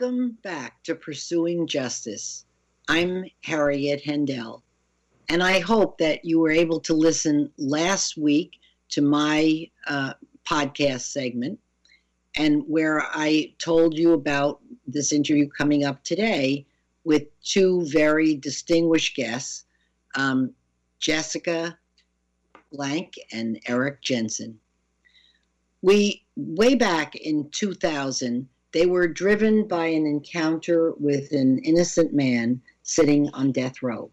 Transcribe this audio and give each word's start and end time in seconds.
Welcome 0.00 0.38
back 0.42 0.80
to 0.84 0.94
Pursuing 0.94 1.66
Justice. 1.66 2.44
I'm 2.86 3.24
Harriet 3.42 4.00
Hendel, 4.04 4.62
and 5.28 5.42
I 5.42 5.58
hope 5.58 5.98
that 5.98 6.24
you 6.24 6.38
were 6.38 6.52
able 6.52 6.78
to 6.80 6.94
listen 6.94 7.50
last 7.58 8.16
week 8.16 8.60
to 8.90 9.02
my 9.02 9.68
uh, 9.88 10.12
podcast 10.48 11.00
segment 11.00 11.58
and 12.36 12.62
where 12.68 13.02
I 13.12 13.54
told 13.58 13.98
you 13.98 14.12
about 14.12 14.60
this 14.86 15.10
interview 15.10 15.48
coming 15.48 15.84
up 15.84 16.04
today 16.04 16.64
with 17.02 17.24
two 17.42 17.84
very 17.86 18.36
distinguished 18.36 19.16
guests, 19.16 19.64
um, 20.14 20.52
Jessica 21.00 21.76
Blank 22.70 23.14
and 23.32 23.58
Erik 23.66 24.00
Jensen. 24.02 24.60
We, 25.82 26.22
way 26.36 26.76
back 26.76 27.16
in 27.16 27.50
2000, 27.50 28.48
they 28.72 28.86
were 28.86 29.08
driven 29.08 29.66
by 29.66 29.86
an 29.86 30.06
encounter 30.06 30.92
with 30.98 31.32
an 31.32 31.58
innocent 31.60 32.12
man 32.12 32.60
sitting 32.82 33.28
on 33.30 33.52
death 33.52 33.82
row. 33.82 34.10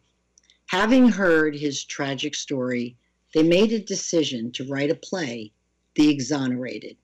Having 0.68 1.10
heard 1.10 1.56
his 1.56 1.84
tragic 1.84 2.36
story, 2.36 2.98
they 3.34 3.44
made 3.44 3.72
a 3.74 3.80
decision 3.80 4.52
to 4.54 4.68
write 4.68 4.90
a 4.90 4.96
play, 4.96 5.52
The 5.96 6.10
Exonerated. 6.10 6.98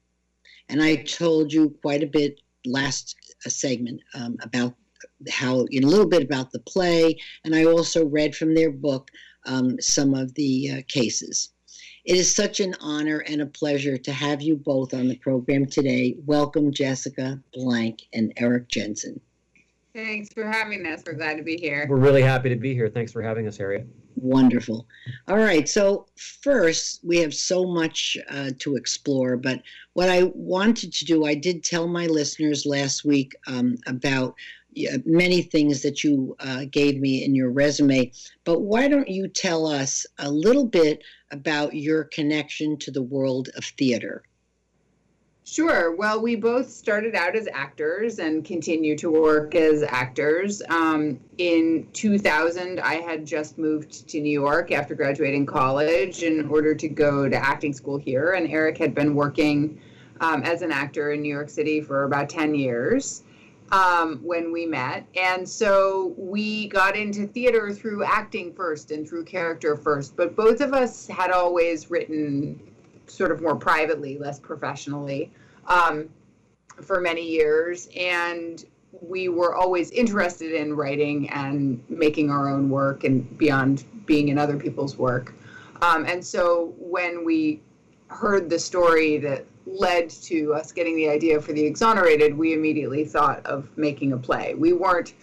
And 0.69 0.81
I 0.81 0.95
told 0.95 1.52
you 1.52 1.77
quite 1.81 2.03
a 2.03 2.07
bit 2.07 2.39
last 2.66 3.16
uh, 3.45 3.49
segment 3.49 4.02
um, 4.13 4.38
about 4.41 4.75
how, 5.29 5.66
in 5.72 5.83
a 5.83 5.88
little 5.88 6.07
bit 6.07 6.23
about 6.23 6.52
the 6.52 6.59
play, 6.59 7.17
and 7.44 7.53
I 7.53 7.66
also 7.66 8.05
read 8.05 8.35
from 8.35 8.55
their 8.55 8.72
book 8.72 9.09
um, 9.45 9.79
some 9.81 10.13
of 10.13 10.33
the 10.35 10.72
uh, 10.72 10.81
cases. 10.88 11.49
It 12.03 12.16
is 12.16 12.35
such 12.35 12.59
an 12.59 12.75
honor 12.81 13.19
and 13.27 13.41
a 13.41 13.45
pleasure 13.45 13.95
to 13.95 14.11
have 14.11 14.41
you 14.41 14.55
both 14.55 14.94
on 14.94 15.07
the 15.07 15.17
program 15.17 15.67
today. 15.67 16.16
Welcome, 16.25 16.73
Jessica 16.73 17.39
Blank 17.53 18.07
and 18.13 18.33
Erik 18.38 18.69
Jensen. 18.69 19.19
Thanks 19.94 20.29
for 20.33 20.47
having 20.47 20.85
us. 20.88 21.03
We're 21.05 21.13
glad 21.13 21.38
to 21.38 21.44
be 21.44 21.57
here. 21.57 21.85
We're 21.88 21.97
really 21.97 22.23
happy 22.23 22.49
to 22.49 22.55
be 22.55 22.73
here. 22.73 22.89
Thanks 22.89 23.11
for 23.11 23.22
having 23.22 23.47
us, 23.47 23.57
Harriet. 23.57 23.85
Wonderful. 24.16 24.88
All 25.27 25.38
right. 25.38 25.69
So, 25.69 26.07
first, 26.16 27.02
we 27.03 27.17
have 27.17 27.35
so 27.35 27.66
much 27.66 28.17
uh, 28.29 28.52
to 28.59 28.77
explore, 28.77 29.38
but 29.38 29.61
what 29.94 30.09
I 30.09 30.31
wanted 30.33 30.94
to 30.94 31.05
do, 31.05 31.25
I 31.25 31.35
did 31.35 31.63
tell 31.63 31.88
my 31.88 32.07
listeners 32.07 32.66
last 32.66 33.05
week 33.05 33.35
um, 33.47 33.75
about 33.85 34.35
many 35.05 35.41
things 35.41 35.81
that 35.81 36.03
you 36.03 36.35
uh, 36.39 36.66
gave 36.72 36.99
me 36.99 37.23
in 37.23 37.35
your 37.35 37.52
resume, 37.52 38.11
but 38.45 38.61
why 38.61 38.88
don't 38.88 39.09
you 39.09 39.27
tell 39.27 39.67
us 39.67 40.05
a 40.19 40.31
little 40.31 40.66
bit 40.66 41.03
about 41.32 41.74
your 41.74 42.04
connection 42.06 42.78
to 42.78 42.92
the 42.92 43.02
world 43.02 43.50
of 43.56 43.64
theater? 43.64 44.24
Sure. 45.44 45.96
Well, 45.96 46.22
we 46.22 46.36
both 46.36 46.70
started 46.70 47.16
out 47.16 47.36
as 47.36 47.48
actors 47.52 48.20
and 48.20 48.46
continue 48.46 48.96
to 48.98 49.10
work 49.12 49.56
as 49.56 49.84
actors. 49.84 50.62
Um, 50.70 51.20
in 51.40 51.88
2000, 51.94 52.80
I 52.80 52.96
had 52.96 53.25
just 53.25 53.58
moved 53.58 54.08
to 54.09 54.22
New 54.22 54.31
York 54.31 54.72
after 54.72 54.96
graduating 54.96 55.46
college 55.46 56.24
in 56.24 56.47
order 56.47 56.75
to 56.75 56.88
go 56.88 57.28
to 57.28 57.36
acting 57.36 57.74
school 57.74 57.97
here, 57.97 58.34
and 58.34 58.50
Erik 58.50 58.78
had 58.78 58.94
been 58.96 59.16
working 59.16 59.81
um, 60.22 60.44
as 60.44 60.62
an 60.62 60.72
actor 60.72 61.12
in 61.12 61.22
New 61.22 61.34
York 61.34 61.50
City 61.50 61.81
for 61.81 62.03
about 62.03 62.30
10 62.30 62.53
years 62.56 63.24
um, 63.72 64.20
when 64.24 64.52
we 64.52 64.66
met. 64.66 65.06
And 65.16 65.48
so 65.48 66.14
we 66.18 66.68
got 66.68 66.96
into 66.96 67.28
theater 67.28 67.74
through 67.74 68.04
acting 68.04 68.54
first 68.54 68.92
and 68.92 69.08
through 69.08 69.26
character 69.26 69.76
first. 69.78 70.16
But 70.16 70.36
both 70.36 70.62
of 70.62 70.74
us 70.74 71.08
had 71.08 71.32
always 71.32 71.90
written 71.90 72.59
sort 73.08 73.32
of 73.32 73.42
more 73.42 73.56
privately, 73.56 74.18
less 74.18 74.40
professionally, 74.40 75.32
um, 75.68 76.09
for 76.82 77.00
many 77.00 77.28
years. 77.28 77.88
And 77.96 78.64
we 79.02 79.30
were 79.30 79.56
always 79.56 79.90
interested 79.92 80.53
in 80.53 80.74
writing 80.76 81.30
and 81.30 81.82
making 81.90 82.30
our 82.30 82.50
own 82.50 82.70
work 82.70 83.03
and 83.06 83.38
beyond 83.38 83.86
being 84.06 84.30
in 84.30 84.38
other 84.38 84.58
people's 84.58 84.98
work. 84.98 85.34
Um, 85.82 86.06
and 86.06 86.24
so 86.24 86.74
when 86.78 87.24
we 87.24 87.62
heard 88.08 88.50
the 88.50 88.59
story 88.59 89.18
that 89.20 89.46
led 89.66 90.09
to 90.09 90.53
us 90.53 90.72
getting 90.72 90.95
the 90.95 91.09
idea 91.09 91.39
for 91.39 91.53
the 91.53 91.63
exonerated, 91.63 92.38
we 92.38 92.53
immediately 92.53 93.05
thought 93.05 93.45
of 93.45 93.69
making 93.77 94.13
a 94.13 94.17
play. 94.17 94.53
We 94.55 94.73
weren't 94.73 95.13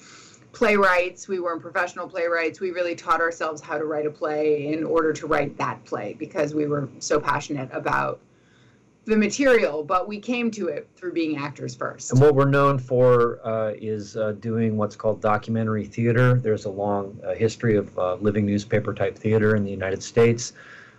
playwrights, 0.52 1.28
we 1.28 1.40
weren't 1.40 1.62
professional 1.62 2.08
playwrights. 2.08 2.60
We 2.60 2.70
really 2.70 2.94
taught 2.94 3.20
ourselves 3.20 3.60
how 3.60 3.78
to 3.78 3.84
write 3.84 4.06
a 4.06 4.10
play 4.10 4.72
in 4.72 4.82
order 4.82 5.12
to 5.12 5.26
write 5.26 5.56
that 5.58 5.84
play 5.84 6.14
because 6.18 6.54
we 6.54 6.66
were 6.66 6.88
so 6.98 7.20
passionate 7.20 7.68
about 7.72 8.20
the 9.04 9.16
material, 9.16 9.82
but 9.82 10.06
we 10.06 10.18
came 10.18 10.50
to 10.50 10.68
it 10.68 10.86
through 10.94 11.12
being 11.12 11.38
actors 11.38 11.74
first. 11.74 12.12
And 12.12 12.20
what 12.20 12.34
we're 12.34 12.44
known 12.44 12.78
for 12.78 13.40
uh, 13.46 13.72
is 13.80 14.16
uh, 14.16 14.32
doing 14.32 14.76
what's 14.76 14.96
called 14.96 15.22
documentary 15.22 15.86
theater. 15.86 16.34
There's 16.34 16.66
a 16.66 16.70
long 16.70 17.18
uh, 17.26 17.34
history 17.34 17.76
of 17.76 17.98
uh, 17.98 18.16
living 18.16 18.44
newspaper 18.44 18.92
type 18.92 19.16
theater 19.16 19.56
in 19.56 19.64
the 19.64 19.70
United 19.70 20.02
States 20.02 20.52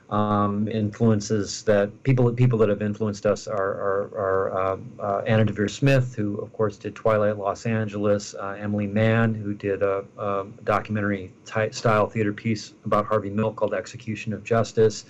um, 0.09 0.68
influences 0.68 1.64
that 1.64 2.03
people 2.03 2.31
people 2.34 2.58
that 2.59 2.70
have 2.70 2.81
influenced 2.81 3.25
us 3.25 3.47
are, 3.47 3.58
are, 3.58 4.02
are 4.16 4.58
uh, 4.58 4.78
uh, 5.00 5.22
Anna 5.28 5.46
Deavere 5.46 5.70
Smith, 5.70 6.16
who 6.16 6.38
of 6.38 6.52
course 6.52 6.78
did 6.78 6.96
Twilight 6.96 7.38
Los 7.38 7.66
Angeles, 7.66 8.34
uh, 8.34 8.58
Emily 8.59 8.88
Mann, 8.88 9.36
who 9.36 9.53
did 9.53 9.84
a, 9.84 10.03
a 10.18 10.46
documentary 10.64 11.31
style 11.72 12.08
theater 12.08 12.34
piece 12.34 12.74
about 12.86 13.06
Harvey 13.06 13.30
Milk 13.30 13.56
called 13.56 13.74
Execution 13.74 14.34
of 14.34 14.44
Justice. 14.44 15.06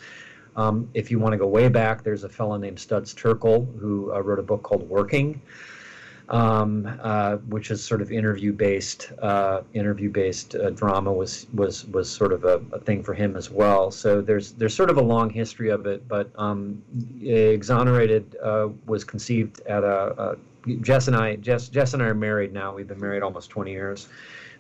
Um, 0.57 0.89
if 0.93 1.09
you 1.09 1.19
want 1.19 1.31
to 1.31 1.37
go 1.37 1.47
way 1.47 1.69
back, 1.69 2.03
there's 2.03 2.25
a 2.25 2.29
fellow 2.29 2.57
named 2.57 2.79
Studs 2.79 3.13
Terkel 3.13 3.79
who 3.79 4.13
uh, 4.13 4.19
wrote 4.19 4.39
a 4.39 4.43
book 4.43 4.63
called 4.63 4.87
Working 4.89 5.41
um, 6.29 6.99
uh, 7.01 7.37
which 7.47 7.71
is 7.71 7.83
sort 7.83 8.01
of 8.01 8.11
interview 8.11 8.53
based 8.53 9.11
uh, 9.21 9.61
interview 9.73 10.09
based 10.09 10.55
uh, 10.55 10.69
drama 10.69 11.11
was 11.11 11.47
was 11.53 11.85
was 11.87 12.09
sort 12.09 12.31
of 12.31 12.45
a, 12.45 12.61
a, 12.71 12.79
thing 12.79 13.03
for 13.03 13.13
him 13.13 13.35
as 13.35 13.49
well. 13.49 13.89
So 13.91 14.21
there's 14.21 14.51
there's 14.53 14.75
sort 14.75 14.89
of 14.89 14.97
a 14.97 15.01
long 15.01 15.29
history 15.29 15.69
of 15.69 15.85
it, 15.87 16.07
but 16.07 16.29
um, 16.37 16.81
exonerated 17.21 18.35
uh, 18.43 18.69
was 18.85 19.03
conceived 19.03 19.61
at 19.61 19.83
a, 19.83 20.35
a, 20.67 20.75
Jess 20.81 21.07
and 21.07 21.15
I 21.15 21.35
Jess 21.37 21.67
Jess 21.69 21.93
and 21.93 22.03
I 22.03 22.07
are 22.07 22.13
married 22.13 22.53
now. 22.53 22.73
We've 22.75 22.87
been 22.87 22.99
married 22.99 23.23
almost 23.23 23.49
20 23.49 23.71
years. 23.71 24.07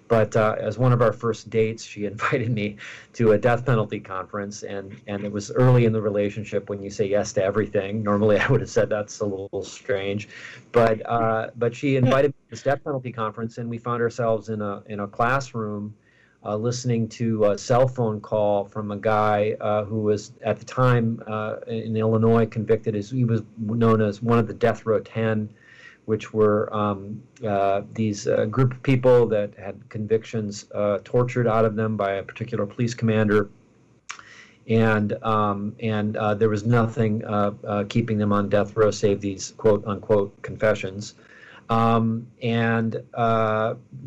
But 0.09 0.35
uh, 0.35 0.55
as 0.59 0.77
one 0.77 0.91
of 0.91 1.01
our 1.01 1.13
first 1.13 1.49
dates, 1.49 1.83
she 1.85 2.05
invited 2.13 2.51
me 2.51 2.75
to 3.13 3.31
a 3.31 3.37
death 3.37 3.65
penalty 3.65 4.01
conference, 4.01 4.63
and, 4.63 4.99
and 5.07 5.23
it 5.23 5.31
was 5.31 5.51
early 5.51 5.85
in 5.85 5.93
the 5.93 6.01
relationship 6.01 6.67
when 6.67 6.81
you 6.81 6.89
say 6.89 7.05
yes 7.05 7.31
to 7.33 7.43
everything. 7.43 8.03
Normally, 8.03 8.37
I 8.39 8.47
would 8.49 8.59
have 8.59 8.69
said 8.69 8.89
that's 8.89 9.21
a 9.21 9.25
little 9.25 9.63
strange, 9.63 10.27
but 10.73 11.07
uh, 11.09 11.51
but 11.55 11.73
she 11.73 11.95
invited 11.95 12.29
me 12.29 12.33
to 12.45 12.49
this 12.49 12.63
death 12.63 12.83
penalty 12.83 13.13
conference, 13.13 13.57
and 13.59 13.69
we 13.69 13.77
found 13.77 14.01
ourselves 14.01 14.49
in 14.49 14.61
a 14.61 14.83
in 14.87 14.99
a 14.99 15.07
classroom. 15.07 15.95
Uh, 16.41 16.55
listening 16.55 17.05
to 17.05 17.43
a 17.51 17.57
cell 17.57 17.85
phone 17.85 18.21
call 18.21 18.63
from 18.63 18.91
a 18.91 18.95
guy 18.95 19.57
uh, 19.59 19.83
who 19.83 19.99
was 19.99 20.31
at 20.41 20.57
the 20.57 20.63
time 20.63 21.21
uh, 21.27 21.57
in 21.67 21.97
Illinois 21.97 22.45
convicted 22.45 22.95
as 22.95 23.09
he 23.09 23.25
was 23.25 23.41
known 23.57 23.99
as 23.99 24.21
one 24.21 24.39
of 24.39 24.47
the 24.47 24.53
death 24.53 24.85
row 24.85 25.01
10 25.01 25.49
which 26.09 26.33
were 26.33 26.67
um, 26.75 27.21
uh, 27.47 27.83
these 27.93 28.27
uh, 28.27 28.43
group 28.45 28.71
of 28.71 28.81
people 28.81 29.27
that 29.27 29.53
had 29.59 29.75
convictions 29.89 30.65
uh, 30.73 30.97
tortured 31.03 31.47
out 31.47 31.65
of 31.65 31.75
them 31.75 31.95
by 31.95 32.13
a 32.13 32.23
particular 32.23 32.65
police 32.65 32.95
commander. 32.95 33.47
And 34.67 35.13
um, 35.21 35.75
and 35.79 36.17
uh, 36.17 36.33
there 36.33 36.49
was 36.49 36.65
nothing 36.65 37.23
uh, 37.23 37.51
uh, 37.63 37.83
keeping 37.87 38.17
them 38.17 38.33
on 38.33 38.49
death 38.49 38.75
row 38.75 38.89
save 38.89 39.21
these 39.21 39.53
quote 39.57 39.85
unquote 39.85 40.31
confessions. 40.41 41.13
Um, 41.69 42.25
and 42.41 42.95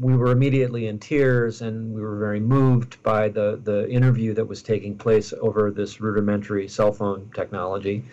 we 0.01 0.17
were 0.17 0.33
immediately 0.33 0.89
in 0.89 0.99
tears, 0.99 1.63
and 1.63 1.95
we 1.95 2.01
were 2.01 2.19
very 2.19 2.41
moved 2.41 3.01
by 3.05 3.29
the 3.29 3.61
the 3.63 3.89
interview 3.89 4.35
that 4.35 4.45
was 4.45 4.61
taking 4.61 4.99
place 4.99 5.33
over 5.41 5.71
this 5.71 6.01
rudimentary 6.01 6.67
cell 6.67 6.93
phone 6.93 7.31
technology. 7.33 8.05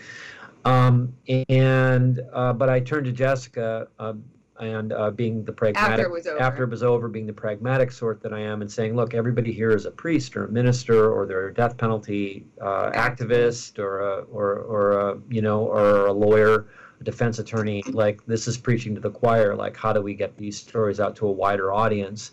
Um, 0.69 1.13
and 1.49 2.21
uh, 2.33 2.53
but 2.53 2.69
I 2.69 2.79
turned 2.79 3.05
to 3.05 3.11
Jessica, 3.11 3.87
uh, 3.97 4.13
and 4.59 4.91
uh, 4.91 5.11
being 5.11 5.43
the 5.45 5.53
pragmatic 5.53 5.91
after 5.91 6.03
it, 6.03 6.11
was 6.11 6.27
over. 6.27 6.41
after 6.41 6.63
it 6.63 6.69
was 6.69 6.83
over, 6.83 7.07
being 7.07 7.25
the 7.25 7.33
pragmatic 7.33 7.91
sort 7.91 8.21
that 8.21 8.33
I 8.33 8.39
am, 8.39 8.61
and 8.61 8.71
saying, 8.71 8.95
look, 8.95 9.13
everybody 9.13 9.53
here 9.53 9.71
is 9.71 9.85
a 9.85 9.91
priest 9.91 10.35
or 10.35 10.45
a 10.45 10.51
minister 10.51 11.11
or 11.11 11.25
they're 11.25 11.47
a 11.47 11.53
death 11.53 11.77
penalty 11.77 12.45
uh, 12.61 12.91
activist 12.91 13.79
or 13.79 13.99
a, 13.99 14.21
or 14.23 14.55
or 14.55 14.91
a, 14.99 15.17
you 15.29 15.41
know 15.41 15.61
or 15.61 16.07
a 16.07 16.13
lawyer, 16.13 16.67
a 16.99 17.03
defense 17.03 17.39
attorney. 17.39 17.83
Like 17.87 18.25
this 18.25 18.47
is 18.47 18.57
preaching 18.57 18.93
to 18.95 19.01
the 19.01 19.11
choir. 19.11 19.55
Like 19.55 19.77
how 19.77 19.93
do 19.93 20.01
we 20.01 20.13
get 20.13 20.37
these 20.37 20.59
stories 20.59 20.99
out 20.99 21.15
to 21.17 21.27
a 21.27 21.31
wider 21.31 21.71
audience? 21.71 22.31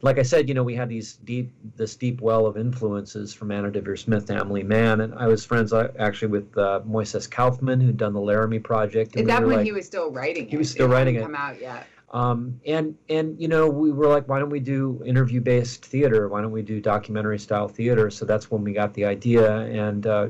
Like 0.00 0.18
I 0.18 0.22
said, 0.22 0.48
you 0.48 0.54
know, 0.54 0.62
we 0.62 0.74
had 0.74 0.88
these 0.88 1.14
deep, 1.16 1.52
this 1.76 1.96
deep 1.96 2.20
well 2.20 2.46
of 2.46 2.56
influences 2.56 3.34
from 3.34 3.50
Anna 3.50 3.70
Deavere 3.70 3.98
Smith 3.98 4.26
to 4.26 4.34
Emily 4.34 4.62
Mann, 4.62 5.00
and 5.00 5.14
I 5.14 5.26
was 5.26 5.44
friends 5.44 5.72
uh, 5.72 5.92
actually 5.98 6.28
with 6.28 6.56
uh, 6.56 6.80
Moises 6.86 7.28
Kaufman, 7.28 7.80
who'd 7.80 7.96
done 7.96 8.12
the 8.12 8.20
Laramie 8.20 8.60
Project. 8.60 9.16
Is 9.16 9.26
that 9.26 9.42
we 9.42 9.48
when 9.48 9.56
like, 9.56 9.66
he 9.66 9.72
was 9.72 9.86
still 9.86 10.10
writing? 10.10 10.48
He 10.48 10.56
was 10.56 10.70
still 10.70 10.88
writing 10.88 11.16
it. 11.16 11.22
Come 11.22 11.34
out 11.34 11.60
yet? 11.60 11.86
Um, 12.12 12.60
and 12.64 12.96
and 13.08 13.38
you 13.40 13.48
know, 13.48 13.68
we 13.68 13.90
were 13.90 14.06
like, 14.06 14.28
why 14.28 14.38
don't 14.38 14.50
we 14.50 14.60
do 14.60 15.02
interview-based 15.04 15.84
theater? 15.84 16.28
Why 16.28 16.40
don't 16.42 16.52
we 16.52 16.62
do 16.62 16.80
documentary-style 16.80 17.68
theater? 17.68 18.08
So 18.08 18.24
that's 18.24 18.50
when 18.50 18.62
we 18.62 18.72
got 18.72 18.94
the 18.94 19.04
idea, 19.04 19.58
and 19.58 20.06
uh, 20.06 20.28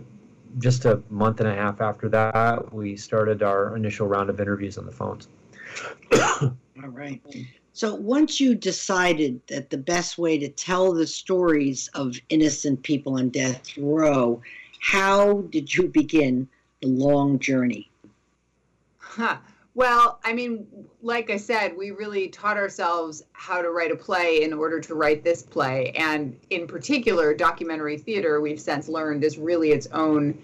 just 0.58 0.86
a 0.86 1.02
month 1.10 1.40
and 1.40 1.48
a 1.48 1.54
half 1.54 1.82
after 1.82 2.08
that, 2.08 2.72
we 2.72 2.96
started 2.96 3.42
our 3.42 3.76
initial 3.76 4.06
round 4.06 4.30
of 4.30 4.40
interviews 4.40 4.78
on 4.78 4.86
the 4.86 4.92
phones. 4.92 5.28
All 6.40 6.88
right. 6.88 7.20
So 7.78 7.94
once 7.94 8.40
you 8.40 8.56
decided 8.56 9.40
that 9.46 9.70
the 9.70 9.78
best 9.78 10.18
way 10.18 10.36
to 10.36 10.48
tell 10.48 10.92
the 10.92 11.06
stories 11.06 11.88
of 11.94 12.16
innocent 12.28 12.82
people 12.82 13.18
on 13.20 13.28
death 13.28 13.78
row, 13.78 14.42
how 14.80 15.42
did 15.50 15.72
you 15.72 15.86
begin 15.86 16.48
the 16.82 16.88
long 16.88 17.38
journey? 17.38 17.88
Huh. 18.98 19.36
Well, 19.76 20.18
I 20.24 20.32
mean, 20.32 20.66
like 21.02 21.30
I 21.30 21.36
said, 21.36 21.76
we 21.76 21.92
really 21.92 22.26
taught 22.26 22.56
ourselves 22.56 23.22
how 23.32 23.62
to 23.62 23.70
write 23.70 23.92
a 23.92 23.96
play 23.96 24.42
in 24.42 24.52
order 24.52 24.80
to 24.80 24.96
write 24.96 25.22
this 25.22 25.44
play. 25.44 25.92
And 25.92 26.36
in 26.50 26.66
particular, 26.66 27.32
documentary 27.32 27.96
theater, 27.96 28.40
we've 28.40 28.60
since 28.60 28.88
learned, 28.88 29.22
is 29.22 29.38
really 29.38 29.70
its 29.70 29.86
own 29.92 30.36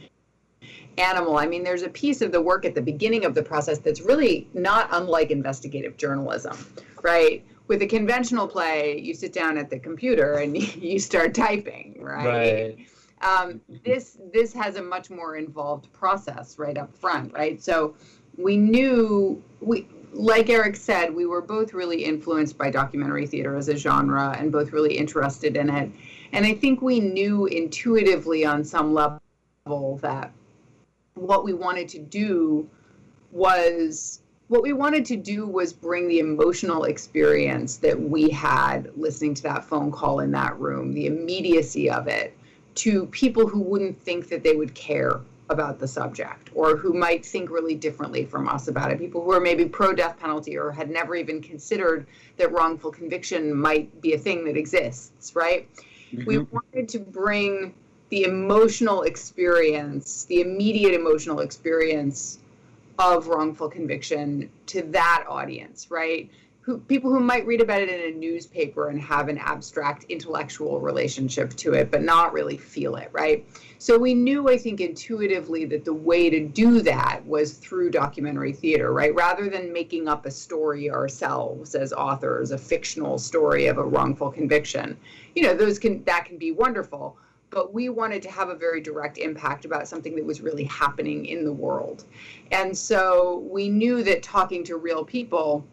animal. 0.99 1.37
I 1.37 1.47
mean, 1.47 1.65
there's 1.65 1.83
a 1.83 1.89
piece 1.89 2.23
of 2.23 2.31
the 2.31 2.41
work 2.41 2.65
at 2.65 2.77
the 2.77 2.81
beginning 2.81 3.25
of 3.25 3.35
the 3.35 3.43
process 3.43 3.79
that's 3.79 4.01
really 4.01 4.47
not 4.55 4.89
unlike 4.93 5.33
investigative 5.33 5.97
journalism, 5.97 6.57
right? 7.05 7.47
With 7.69 7.83
a 7.83 7.87
conventional 7.87 8.49
play, 8.49 8.99
you 8.99 9.15
sit 9.15 9.33
down 9.33 9.57
at 9.57 9.71
the 9.71 9.79
computer 9.79 10.35
and 10.39 10.57
you 10.83 10.99
start 10.99 11.35
typing, 11.35 11.99
right? 12.01 12.27
Right. 12.27 12.87
Um, 13.23 13.61
this 13.85 14.19
this 14.33 14.53
has 14.53 14.77
a 14.77 14.83
much 14.83 15.09
more 15.09 15.37
involved 15.37 15.91
process 15.93 16.59
right 16.59 16.77
up 16.77 16.95
front, 16.97 17.33
right? 17.33 17.63
So 17.63 17.95
we 18.37 18.57
knew 18.57 19.43
we 19.61 19.87
like 20.13 20.49
Erik 20.49 20.77
said, 20.77 21.15
we 21.15 21.27
were 21.27 21.41
both 21.41 21.73
really 21.73 22.05
influenced 22.05 22.57
by 22.57 22.71
documentary 22.71 23.27
theater 23.27 23.57
as 23.57 23.69
a 23.69 23.77
genre 23.77 24.37
and 24.39 24.53
both 24.53 24.73
really 24.73 24.97
interested 24.97 25.57
in 25.57 25.69
it. 25.71 25.91
And 26.33 26.47
I 26.47 26.55
think 26.55 26.83
we 26.83 27.01
knew 27.01 27.47
intuitively 27.47 28.45
on 28.45 28.65
some 28.65 28.95
level 28.95 29.99
that 30.03 30.33
what 31.15 31.45
we 31.45 31.53
wanted 31.53 31.89
to 31.91 31.99
do 31.99 32.69
was 33.33 34.21
what 34.49 34.63
we 34.63 34.73
wanted 34.73 35.05
to 35.07 35.17
do 35.17 35.47
was 35.47 35.73
bring 35.73 36.07
the 36.09 36.19
emotional 36.19 36.85
experience 36.85 37.79
that 37.79 37.99
we 37.99 38.29
had 38.29 38.91
listening 38.97 39.35
to 39.35 39.43
that 39.43 39.65
phone 39.65 39.91
call 39.91 40.21
in 40.21 40.31
that 40.33 40.59
room, 40.59 40.93
the 40.93 41.07
immediacy 41.07 41.91
of 41.91 42.09
it, 42.09 42.37
to 42.75 43.07
people 43.07 43.47
who 43.47 43.61
wouldn't 43.61 44.01
think 44.03 44.29
that 44.29 44.43
they 44.43 44.55
would 44.55 44.75
care 44.75 45.21
about 45.51 45.79
the 45.79 45.87
subject 45.87 46.51
or 46.55 46.77
who 46.77 46.93
might 46.93 47.25
think 47.25 47.51
really 47.51 47.75
differently 47.75 48.25
from 48.25 48.49
us 48.49 48.69
about 48.69 48.91
it. 48.91 48.99
People 48.99 49.23
who 49.23 49.33
are 49.33 49.41
maybe 49.41 49.67
pro 49.67 49.93
death 49.93 50.19
penalty 50.19 50.57
or 50.57 50.71
had 50.71 50.91
never 50.91 51.15
even 51.15 51.41
considered 51.41 52.07
that 52.37 52.51
wrongful 52.53 52.91
conviction 52.91 53.55
might 53.55 54.01
be 54.01 54.15
a 54.15 54.19
thing 54.19 54.45
that 54.45 54.57
exists, 54.57 55.35
right? 55.35 55.69
Mm-hmm. 56.13 56.25
We 56.27 56.39
wanted 56.39 56.89
to 56.91 56.99
bring 56.99 57.75
the 58.09 58.25
emotional 58.25 59.03
experience, 59.03 60.25
the 60.25 60.41
immediate 60.41 60.95
emotional 60.95 61.41
experience 61.41 62.39
of 62.99 63.29
wrongful 63.29 63.69
conviction 63.69 64.51
to 64.67 64.83
that 64.83 65.25
audience, 65.29 65.91
right? 65.91 66.31
Who, 66.61 66.79
people 66.79 67.11
who 67.11 67.21
might 67.21 67.45
read 67.45 67.61
about 67.61 67.83
it 67.83 67.91
in 67.91 68.15
a 68.15 68.17
newspaper 68.17 68.89
and 68.89 68.99
have 68.99 69.29
an 69.29 69.37
abstract 69.37 70.05
intellectual 70.05 70.81
relationship 70.81 71.51
to 71.57 71.75
it, 71.75 71.91
but 71.91 72.03
not 72.03 72.33
really 72.33 72.57
feel 72.57 72.97
it, 72.97 73.11
right? 73.13 73.47
So 73.77 73.99
we 73.99 74.15
knew, 74.15 74.49
I 74.49 74.57
think, 74.57 74.81
intuitively 74.81 75.67
that 75.67 75.85
the 75.85 75.93
way 75.93 76.31
to 76.31 76.41
do 76.41 76.81
that 76.81 77.21
was 77.27 77.53
through 77.53 77.91
documentary 77.91 78.53
theater, 78.53 78.95
right? 78.95 79.15
Rather 79.15 79.51
than 79.51 79.75
making 79.75 80.09
up 80.09 80.25
a 80.25 80.31
story 80.31 80.91
ourselves 80.91 81.75
as 81.75 81.93
authors, 81.93 82.51
a 82.51 82.57
fictional 82.57 83.19
story 83.19 83.67
of 83.67 83.77
a 83.77 83.85
wrongful 83.85 84.31
conviction. 84.31 84.97
You 85.35 85.43
know, 85.43 85.55
those 85.55 85.79
can 85.79 86.03
that 86.05 86.25
can 86.25 86.39
be 86.39 86.51
wonderful 86.51 87.15
but 87.55 87.73
we 87.73 87.89
wanted 87.89 88.21
to 88.21 88.31
have 88.31 88.49
a 88.49 88.55
very 88.55 88.81
direct 88.81 89.17
impact 89.17 89.65
about 89.65 89.87
something 89.87 90.17
that 90.17 90.25
was 90.25 90.41
really 90.41 90.65
happening 90.65 91.25
in 91.27 91.45
the 91.45 91.53
world. 91.53 92.05
And 92.51 92.77
so 92.77 93.47
we 93.49 93.69
knew 93.69 94.03
that 94.03 94.25
talking 94.25 94.65
to 94.65 94.77
real 94.77 95.05
people 95.05 95.65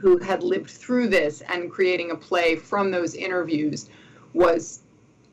who 0.00 0.18
had 0.18 0.42
lived 0.42 0.68
through 0.68 1.08
this 1.08 1.40
and 1.42 1.70
creating 1.70 2.10
a 2.10 2.16
play 2.16 2.56
from 2.56 2.90
those 2.90 3.14
interviews 3.14 3.88
was 4.34 4.82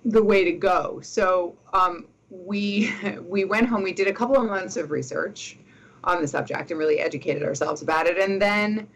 the 0.05 0.23
way 0.23 0.43
to 0.43 0.51
go. 0.51 0.99
So 1.01 1.55
um, 1.73 2.05
we 2.29 2.93
we 3.27 3.43
went 3.43 3.67
home. 3.67 3.81
We 3.81 3.93
did 3.93 4.07
a 4.07 4.13
couple 4.13 4.37
of 4.37 4.45
months 4.45 4.77
of 4.77 4.91
research 4.91 5.57
on 6.03 6.21
the 6.21 6.27
subject 6.27 6.69
and 6.69 6.79
really 6.79 6.99
educated 6.99 7.41
ourselves 7.41 7.81
about 7.81 8.05
it. 8.05 8.19
And 8.19 8.39
then 8.39 8.87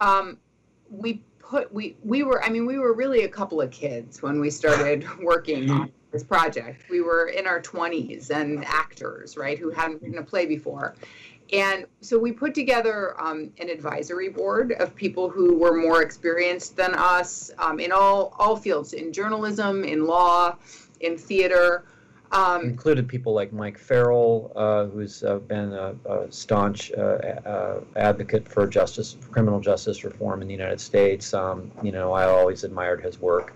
um, 0.00 0.38
we 0.88 1.22
put 1.40 1.72
we 1.72 1.96
we 2.04 2.22
were 2.22 2.42
I 2.42 2.50
mean 2.50 2.66
we 2.66 2.78
were 2.78 2.94
really 2.94 3.24
a 3.24 3.28
couple 3.28 3.60
of 3.60 3.70
kids 3.72 4.22
when 4.22 4.40
we 4.40 4.50
started 4.50 5.06
working 5.22 5.70
on 5.70 5.92
this 6.14 6.22
project. 6.22 6.88
We 6.88 7.02
were 7.02 7.26
in 7.26 7.46
our 7.46 7.60
20s 7.60 8.30
and 8.30 8.64
actors, 8.64 9.36
right, 9.36 9.58
who 9.58 9.70
hadn't 9.70 10.00
written 10.00 10.18
a 10.18 10.22
play 10.22 10.46
before. 10.46 10.94
And 11.52 11.86
so 12.00 12.18
we 12.18 12.32
put 12.32 12.54
together 12.54 13.20
um, 13.20 13.50
an 13.58 13.68
advisory 13.68 14.30
board 14.30 14.72
of 14.72 14.94
people 14.94 15.28
who 15.28 15.56
were 15.56 15.76
more 15.76 16.02
experienced 16.02 16.76
than 16.76 16.94
us 16.94 17.50
um, 17.58 17.80
in 17.80 17.92
all, 17.92 18.34
all 18.38 18.56
fields 18.56 18.94
in 18.94 19.12
journalism, 19.12 19.84
in 19.84 20.06
law, 20.06 20.56
in 21.00 21.18
theater. 21.18 21.84
Um, 22.32 22.62
included 22.62 23.06
people 23.08 23.34
like 23.34 23.52
Mike 23.52 23.78
Farrell, 23.78 24.52
uh, 24.56 24.86
who's 24.86 25.22
uh, 25.22 25.38
been 25.38 25.72
a, 25.72 25.94
a 26.06 26.32
staunch 26.32 26.90
uh, 26.92 27.00
uh 27.00 27.80
advocate 27.96 28.48
for 28.48 28.66
justice, 28.66 29.16
criminal 29.30 29.60
justice 29.60 30.02
reform 30.02 30.42
in 30.42 30.48
the 30.48 30.54
United 30.54 30.80
States. 30.80 31.34
Um, 31.34 31.70
you 31.82 31.92
know, 31.92 32.12
I 32.12 32.24
always 32.24 32.64
admired 32.64 33.02
his 33.02 33.20
work. 33.20 33.54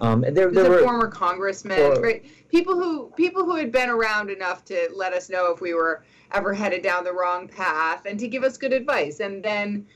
Um, 0.00 0.24
and 0.24 0.34
there, 0.34 0.50
there 0.50 0.70
were 0.70 0.82
former 0.82 1.08
congressman, 1.08 2.00
right? 2.00 2.24
People 2.48 2.74
who 2.74 3.12
people 3.16 3.44
who 3.44 3.54
had 3.54 3.70
been 3.70 3.90
around 3.90 4.30
enough 4.30 4.64
to 4.66 4.88
let 4.94 5.12
us 5.12 5.28
know 5.28 5.52
if 5.52 5.60
we 5.60 5.74
were 5.74 6.02
ever 6.32 6.54
headed 6.54 6.82
down 6.82 7.04
the 7.04 7.12
wrong 7.12 7.46
path 7.46 8.06
and 8.06 8.18
to 8.18 8.26
give 8.26 8.42
us 8.42 8.56
good 8.56 8.72
advice. 8.72 9.20
And 9.20 9.42
then 9.42 9.86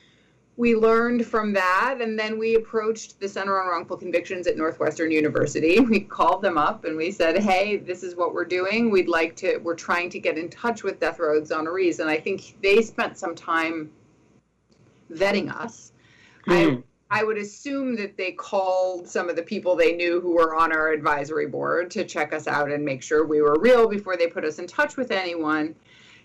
we 0.57 0.76
learned 0.76 1.26
from 1.26 1.52
that, 1.55 1.99
and 2.00 2.19
then 2.19 2.38
we 2.38 2.55
approached 2.55 3.19
the 3.19 3.28
Center 3.28 3.61
on 3.61 3.67
Wrongful 3.67 3.97
Convictions 3.97 4.47
at 4.47 4.57
Northwestern 4.57 5.11
University. 5.11 5.81
We 5.95 6.00
called 6.00 6.43
them 6.43 6.59
up 6.59 6.85
and 6.85 6.97
we 6.97 7.11
said, 7.11 7.38
"Hey, 7.38 7.76
this 7.76 8.02
is 8.02 8.14
what 8.14 8.35
we're 8.35 8.45
doing. 8.45 8.90
We'd 8.90 9.09
like 9.09 9.35
to. 9.37 9.57
We're 9.59 9.75
trying 9.75 10.11
to 10.11 10.19
get 10.19 10.38
in 10.38 10.50
touch 10.50 10.83
with 10.83 11.00
death 11.00 11.19
row 11.19 11.40
exonerees." 11.40 11.99
And 12.00 12.11
I 12.11 12.19
think 12.19 12.57
they 12.62 12.83
spent 12.83 13.17
some 13.17 13.35
time 13.35 13.90
vetting 15.11 15.50
us. 15.50 15.93
Mm. 16.47 16.52
I 16.52 16.64
hmm. 16.71 16.81
I 17.14 17.23
would 17.23 17.38
assume 17.38 17.94
that 17.94 18.16
they 18.16 18.33
called 18.33 19.06
some 19.06 19.28
of 19.28 19.37
the 19.37 19.42
people 19.44 19.76
they 19.76 19.92
knew 19.92 20.21
who 20.21 20.33
were 20.33 20.56
on 20.56 20.73
our 20.73 20.90
advisory 20.90 21.47
board 21.47 21.88
to 21.92 22.04
check 22.04 22.33
us 22.33 22.49
out 22.49 22.73
and 22.73 22.85
make 22.85 23.04
sure 23.04 23.25
we 23.25 23.40
were 23.40 23.56
real 23.61 23.87
before 23.87 24.16
they 24.16 24.26
put 24.26 24.44
us 24.44 24.59
in 24.59 24.66
touch 24.66 24.97
with 24.97 25.12
anyone. 25.12 25.76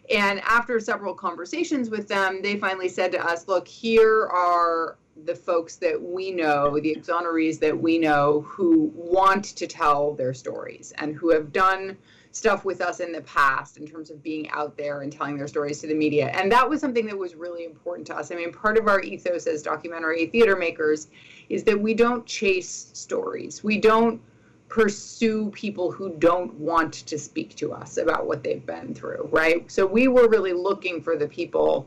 And 0.09 0.39
after 0.39 0.79
several 0.79 1.13
conversations 1.13 1.91
with 1.91 2.07
them, 2.07 2.41
they 2.41 2.57
finally 2.57 2.89
said 2.89 3.11
to 3.11 3.23
us, 3.23 3.47
look, 3.47 3.67
here 3.67 4.25
are 4.29 4.97
the 5.25 5.35
folks 5.35 5.75
that 5.75 6.01
we 6.01 6.31
know, 6.31 6.79
the 6.79 6.95
exonerees 6.95 7.59
that 7.59 7.79
we 7.79 7.99
know 7.99 8.41
who 8.41 8.91
want 8.95 9.45
to 9.57 9.67
tell 9.67 10.15
their 10.15 10.33
stories 10.33 10.91
and 10.97 11.15
who 11.15 11.29
have 11.29 11.53
done 11.53 11.97
stuff 12.39 12.63
with 12.63 12.79
us 12.79 13.01
in 13.01 13.11
the 13.11 13.21
past 13.21 13.77
in 13.77 13.85
terms 13.85 14.09
of 14.09 14.23
being 14.23 14.49
out 14.51 14.75
there 14.77 15.01
and 15.01 15.11
telling 15.11 15.37
their 15.37 15.47
stories 15.47 15.79
to 15.81 15.87
the 15.87 15.93
media. 15.93 16.27
And 16.33 16.49
that 16.51 16.67
was 16.67 16.79
something 16.79 17.05
that 17.07 17.17
was 17.17 17.35
really 17.35 17.65
important 17.65 18.07
to 18.07 18.17
us. 18.17 18.31
I 18.31 18.35
mean, 18.35 18.51
part 18.51 18.77
of 18.77 18.87
our 18.87 19.01
ethos 19.01 19.45
as 19.45 19.61
documentary 19.61 20.25
theater 20.25 20.55
makers 20.55 21.07
is 21.49 21.63
that 21.65 21.79
we 21.79 21.93
don't 21.93 22.25
chase 22.25 22.89
stories. 22.93 23.61
We 23.61 23.77
don't 23.77 24.21
pursue 24.69 25.49
people 25.49 25.91
who 25.91 26.15
don't 26.17 26.53
want 26.53 26.93
to 26.93 27.17
speak 27.17 27.55
to 27.55 27.73
us 27.73 27.97
about 27.97 28.25
what 28.25 28.41
they've 28.41 28.65
been 28.65 28.93
through, 28.93 29.27
right? 29.31 29.69
So 29.69 29.85
we 29.85 30.07
were 30.07 30.29
really 30.29 30.53
looking 30.53 31.01
for 31.01 31.17
the 31.17 31.27
people 31.27 31.85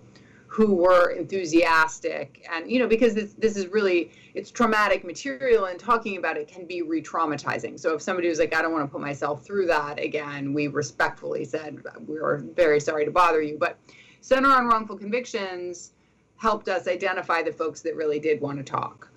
who 0.53 0.75
were 0.75 1.13
enthusiastic. 1.13 2.47
And 2.53 2.71
you 2.71 2.79
know 2.79 2.87
because 2.87 3.15
this, 3.15 3.33
this 3.39 3.57
is 3.57 3.69
really 3.69 4.11
it's 4.35 4.51
traumatic 4.51 5.03
material 5.03 5.65
and 5.65 5.81
talking 5.81 6.19
about 6.19 6.37
it 6.37 6.47
can 6.47 6.67
be 6.67 6.83
re-traumatizing. 6.83 7.81
So 7.81 7.95
if 7.95 8.03
somebody 8.03 8.29
was 8.29 8.39
like 8.39 8.55
i 8.55 8.61
don't 8.61 8.71
want 8.71 8.85
to 8.85 8.93
put 8.93 9.01
myself 9.01 9.47
through 9.47 9.67
that 9.69 9.99
again 9.99 10.53
we 10.53 10.67
respectfully 10.67 11.47
said 11.47 11.83
we 12.07 12.19
are 12.19 12.45
very 12.55 12.81
sorry 12.81 13.07
to 13.07 13.11
bother 13.11 13.41
you. 13.41 13.57
But 13.59 13.79
center 14.21 14.51
on 14.51 14.67
wrongful 14.67 14.99
convictions 14.99 15.93
helped 16.37 16.69
us 16.69 16.87
identify 16.87 17.43
the 17.43 17.53
folks 17.53 17.81
that 17.81 17.97
really 17.97 18.19
did 18.19 18.39
want 18.43 18.59
to 18.59 18.65
talk. 18.65 19.09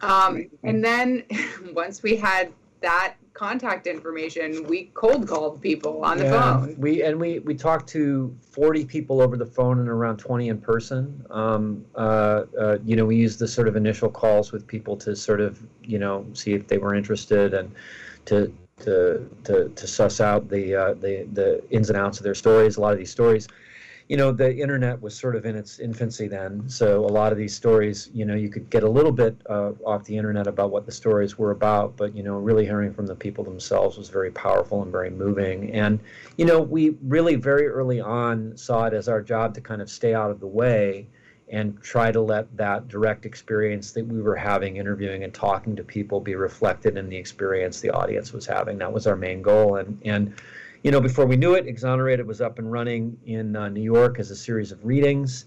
Um, 0.00 0.50
and 0.64 0.84
then 0.84 1.22
once 1.72 2.02
we 2.02 2.16
had 2.16 2.52
that 2.80 3.14
contact 3.40 3.86
information, 3.86 4.66
we 4.66 4.90
cold 4.92 5.26
called 5.26 5.62
people 5.62 6.04
on 6.04 6.18
the 6.18 6.24
yeah, 6.24 6.58
phone. 6.58 6.74
We 6.76 7.02
and 7.02 7.18
we 7.18 7.38
we 7.38 7.54
talked 7.54 7.88
to 7.88 8.36
40 8.50 8.84
people 8.84 9.22
over 9.22 9.38
the 9.38 9.46
phone 9.46 9.78
and 9.78 9.88
around 9.88 10.18
20 10.18 10.48
in 10.48 10.60
person. 10.60 11.24
Um, 11.30 11.82
uh, 11.94 12.44
uh, 12.60 12.78
you 12.84 12.96
know, 12.96 13.06
we 13.06 13.16
used 13.16 13.38
the 13.38 13.48
sort 13.48 13.66
of 13.66 13.76
initial 13.76 14.10
calls 14.10 14.52
with 14.52 14.66
people 14.66 14.94
to 14.98 15.16
sort 15.16 15.40
of 15.40 15.58
you 15.82 15.98
know 15.98 16.26
see 16.34 16.52
if 16.52 16.68
they 16.68 16.76
were 16.76 16.94
interested 16.94 17.54
and 17.54 17.74
to 18.26 18.52
to 18.80 19.26
to, 19.44 19.70
to 19.70 19.86
suss 19.86 20.20
out 20.20 20.50
the 20.50 20.74
uh, 20.74 20.94
the 20.94 21.26
the 21.32 21.62
ins 21.70 21.88
and 21.88 21.98
outs 21.98 22.18
of 22.18 22.24
their 22.24 22.34
stories. 22.34 22.76
A 22.76 22.80
lot 22.82 22.92
of 22.92 22.98
these 22.98 23.10
stories 23.10 23.48
you 24.10 24.16
know 24.16 24.32
the 24.32 24.52
internet 24.56 25.00
was 25.00 25.16
sort 25.16 25.36
of 25.36 25.46
in 25.46 25.54
its 25.54 25.78
infancy 25.78 26.26
then. 26.26 26.68
So 26.68 27.04
a 27.04 27.12
lot 27.20 27.30
of 27.30 27.38
these 27.38 27.54
stories 27.54 28.10
you 28.12 28.24
know 28.24 28.34
you 28.34 28.48
could 28.48 28.68
get 28.68 28.82
a 28.82 28.88
little 28.88 29.12
bit 29.12 29.40
uh, 29.48 29.70
off 29.86 30.02
the 30.04 30.16
internet 30.16 30.48
about 30.48 30.72
what 30.72 30.84
the 30.84 30.90
stories 30.90 31.38
were 31.38 31.52
about 31.52 31.96
but 31.96 32.12
you 32.16 32.24
know 32.24 32.34
really 32.34 32.64
hearing 32.64 32.92
from 32.92 33.06
the 33.06 33.14
people 33.14 33.44
themselves 33.44 33.96
was 33.96 34.08
very 34.08 34.32
powerful 34.32 34.82
and 34.82 34.90
very 34.90 35.10
moving. 35.10 35.70
And 35.70 36.00
you 36.36 36.44
know 36.44 36.60
we 36.60 36.96
really 37.02 37.36
very 37.36 37.68
early 37.68 38.00
on 38.00 38.56
saw 38.56 38.86
it 38.86 38.94
as 38.94 39.06
our 39.06 39.22
job 39.22 39.54
to 39.54 39.60
kind 39.60 39.80
of 39.80 39.88
stay 39.88 40.12
out 40.12 40.32
of 40.32 40.40
the 40.40 40.48
way 40.48 41.06
and 41.48 41.80
try 41.80 42.10
to 42.10 42.20
let 42.20 42.56
that 42.56 42.88
direct 42.88 43.24
experience 43.24 43.92
that 43.92 44.04
we 44.04 44.20
were 44.20 44.36
having 44.36 44.76
interviewing 44.76 45.22
and 45.22 45.32
talking 45.32 45.76
to 45.76 45.84
people 45.84 46.18
be 46.18 46.34
reflected 46.34 46.96
in 46.96 47.08
the 47.08 47.16
experience 47.16 47.80
the 47.80 47.90
audience 47.90 48.32
was 48.32 48.44
having. 48.44 48.78
That 48.78 48.92
was 48.92 49.06
our 49.06 49.16
main 49.16 49.40
goal. 49.40 49.76
And 49.76 50.00
and 50.04 50.34
you 50.82 50.90
know 50.90 51.00
before 51.00 51.26
we 51.26 51.36
knew 51.36 51.54
it 51.54 51.66
exonerated 51.66 52.26
was 52.26 52.40
up 52.40 52.58
and 52.58 52.70
running 52.70 53.18
in 53.26 53.54
uh, 53.56 53.68
new 53.68 53.82
york 53.82 54.18
as 54.18 54.30
a 54.30 54.36
series 54.36 54.72
of 54.72 54.84
readings 54.84 55.46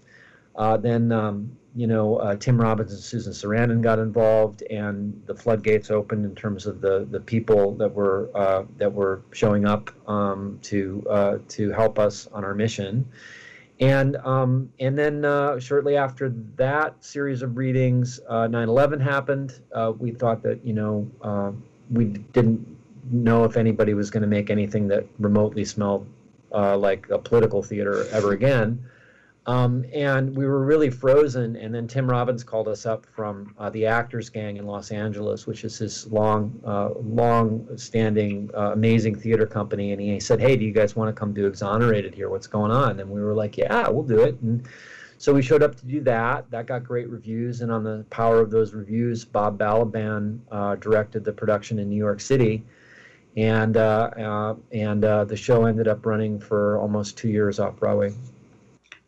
uh, 0.56 0.76
then 0.76 1.10
um, 1.10 1.50
you 1.74 1.86
know 1.86 2.16
uh, 2.16 2.36
tim 2.36 2.60
robbins 2.60 2.92
and 2.92 3.00
susan 3.00 3.32
sarandon 3.32 3.82
got 3.82 3.98
involved 3.98 4.62
and 4.70 5.20
the 5.26 5.34
floodgates 5.34 5.90
opened 5.90 6.24
in 6.24 6.34
terms 6.34 6.66
of 6.66 6.80
the 6.80 7.06
the 7.10 7.20
people 7.20 7.74
that 7.74 7.92
were 7.92 8.30
uh, 8.34 8.64
that 8.78 8.92
were 8.92 9.22
showing 9.32 9.66
up 9.66 9.90
um, 10.08 10.58
to 10.62 11.04
uh, 11.10 11.38
to 11.48 11.70
help 11.72 11.98
us 11.98 12.28
on 12.28 12.44
our 12.44 12.54
mission 12.54 13.06
and 13.80 14.16
um, 14.18 14.72
and 14.78 14.96
then 14.96 15.24
uh, 15.24 15.58
shortly 15.58 15.96
after 15.96 16.28
that 16.54 17.04
series 17.04 17.42
of 17.42 17.56
readings, 17.56 18.20
uh, 18.28 18.46
9/11 18.46 19.00
happened. 19.00 19.60
Uh, 19.72 19.92
we 19.98 20.12
thought 20.12 20.44
that 20.44 20.64
you 20.64 20.72
know 20.72 21.56
we 21.90 22.04
didn't 22.04 22.73
know 23.10 23.44
if 23.44 23.56
anybody 23.56 23.94
was 23.94 24.10
going 24.10 24.22
to 24.22 24.28
make 24.28 24.50
anything 24.50 24.88
that 24.88 25.06
remotely 25.18 25.64
smelled 25.64 26.06
uh, 26.52 26.76
like 26.76 27.08
a 27.10 27.18
political 27.18 27.62
theater 27.62 28.06
ever 28.12 28.32
again. 28.32 28.84
Um, 29.46 29.84
and 29.92 30.34
we 30.34 30.46
were 30.46 30.64
really 30.64 30.88
frozen. 30.88 31.56
And 31.56 31.74
then 31.74 31.86
Tim 31.86 32.08
Robbins 32.08 32.42
called 32.42 32.66
us 32.66 32.86
up 32.86 33.04
from 33.14 33.54
uh, 33.58 33.68
the 33.70 33.84
Actors 33.84 34.30
Gang 34.30 34.56
in 34.56 34.66
Los 34.66 34.90
Angeles, 34.90 35.46
which 35.46 35.64
is 35.64 35.76
his 35.76 36.06
long, 36.06 36.58
uh, 36.64 36.90
long-standing, 37.02 38.50
uh, 38.56 38.72
amazing 38.72 39.16
theater 39.16 39.46
company. 39.46 39.92
And 39.92 40.00
he 40.00 40.18
said, 40.18 40.40
"Hey, 40.40 40.56
do 40.56 40.64
you 40.64 40.72
guys 40.72 40.96
want 40.96 41.14
to 41.14 41.18
come 41.18 41.34
do 41.34 41.46
Exonerated 41.46 42.14
here? 42.14 42.30
What's 42.30 42.46
going 42.46 42.70
on?" 42.70 43.00
And 43.00 43.10
we 43.10 43.20
were 43.20 43.34
like, 43.34 43.58
"Yeah, 43.58 43.88
we'll 43.88 44.02
do 44.02 44.20
it." 44.20 44.40
And 44.40 44.66
so 45.18 45.34
we 45.34 45.42
showed 45.42 45.62
up 45.62 45.74
to 45.76 45.86
do 45.86 46.00
that. 46.02 46.50
That 46.50 46.66
got 46.66 46.82
great 46.82 47.10
reviews. 47.10 47.60
And 47.60 47.70
on 47.70 47.84
the 47.84 48.04
power 48.08 48.40
of 48.40 48.50
those 48.50 48.72
reviews, 48.72 49.26
Bob 49.26 49.58
Balaban 49.58 50.38
uh, 50.50 50.76
directed 50.76 51.22
the 51.22 51.32
production 51.32 51.78
in 51.78 51.90
New 51.90 51.96
York 51.96 52.20
City. 52.20 52.64
And 53.36 53.76
uh, 53.76 54.10
uh, 54.16 54.54
and 54.72 55.02
the 55.02 55.36
show 55.36 55.66
ended 55.66 55.88
up 55.88 56.06
running 56.06 56.38
for 56.38 56.78
almost 56.78 57.18
two 57.18 57.28
years 57.28 57.58
off 57.58 57.76
Broadway. 57.76 58.14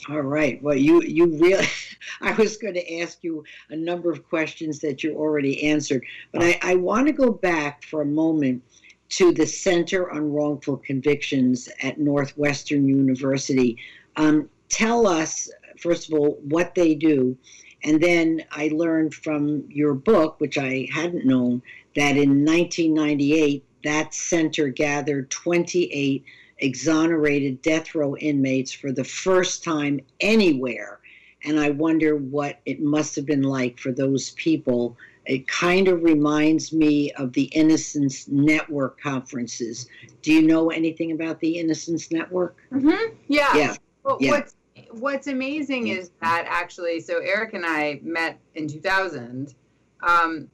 All 0.09 0.21
right. 0.21 0.63
Well, 0.63 0.77
you 0.77 1.03
you 1.03 1.27
really. 1.39 1.67
I 2.21 2.33
was 2.33 2.57
going 2.57 2.75
to 2.75 3.01
ask 3.01 3.19
you 3.23 3.43
a 3.71 3.77
number 3.77 4.13
of 4.13 4.29
questions 4.29 4.79
that 4.81 5.03
you 5.03 5.17
already 5.17 5.65
answered, 5.65 6.05
but 6.33 6.43
I, 6.43 6.59
I 6.63 6.75
want 6.77 7.09
to 7.09 7.13
go 7.13 7.33
back 7.33 7.83
for 7.85 8.03
a 8.03 8.07
moment 8.07 8.63
to 9.09 9.33
the 9.33 9.47
Center 9.47 10.11
on 10.11 10.33
Wrongful 10.33 10.79
Convictions 10.79 11.69
at 11.83 11.99
Northwestern 11.99 12.89
University. 12.89 13.77
Um, 14.17 14.49
tell 14.69 15.07
us, 15.07 15.51
first 15.79 16.09
of 16.09 16.19
all, 16.19 16.39
what 16.43 16.75
they 16.75 16.95
do. 16.95 17.37
And 17.85 18.01
then 18.03 18.45
I 18.51 18.69
learned 18.69 19.15
from 19.15 19.65
your 19.69 19.95
book, 19.95 20.41
which 20.41 20.59
I 20.59 20.89
hadn't 20.93 21.25
known, 21.25 21.63
that 21.95 22.17
in 22.17 22.45
1998, 22.45 23.65
that 23.87 24.13
center 24.13 24.69
gathered 24.69 25.31
28 25.31 26.25
exonerated 26.59 27.63
death 27.63 27.95
row 27.95 28.17
inmates 28.17 28.73
for 28.73 28.93
the 28.93 29.05
first 29.05 29.63
time 29.63 30.01
anywhere. 30.21 31.01
And 31.45 31.61
I 31.61 31.71
wonder 31.71 32.17
what 32.17 32.59
it 32.67 32.81
must 32.81 33.15
have 33.17 33.27
been 33.27 33.43
like 33.43 33.79
for 33.79 33.93
those 33.93 34.31
people. 34.31 34.97
It 35.27 35.47
kind 35.47 35.87
of 35.89 36.03
reminds 36.03 36.73
me 36.73 37.13
of 37.13 37.33
the 37.33 37.45
Innocence 37.45 38.27
Network 38.27 39.01
conferences. 39.01 39.89
Do 40.23 40.33
you 40.33 40.43
know 40.43 40.71
anything 40.71 41.13
about 41.13 41.39
the 41.41 41.59
Innocence 41.59 42.11
Network? 42.11 42.57
Mm-hmm. 42.73 43.15
Yeah. 43.29 43.57
Yeah. 43.57 43.77
Well, 44.03 44.19
yeah. 44.21 44.31
What's, 44.31 44.57
what's 44.93 45.27
amazing 45.27 45.89
is 45.89 46.11
that 46.21 46.47
actually, 46.49 47.01
so 47.01 47.19
Erik 47.19 47.55
and 47.55 47.67
I 47.67 48.01
met 48.03 48.39
in 48.55 48.67
2000. 48.67 49.55
Um, 50.03 50.49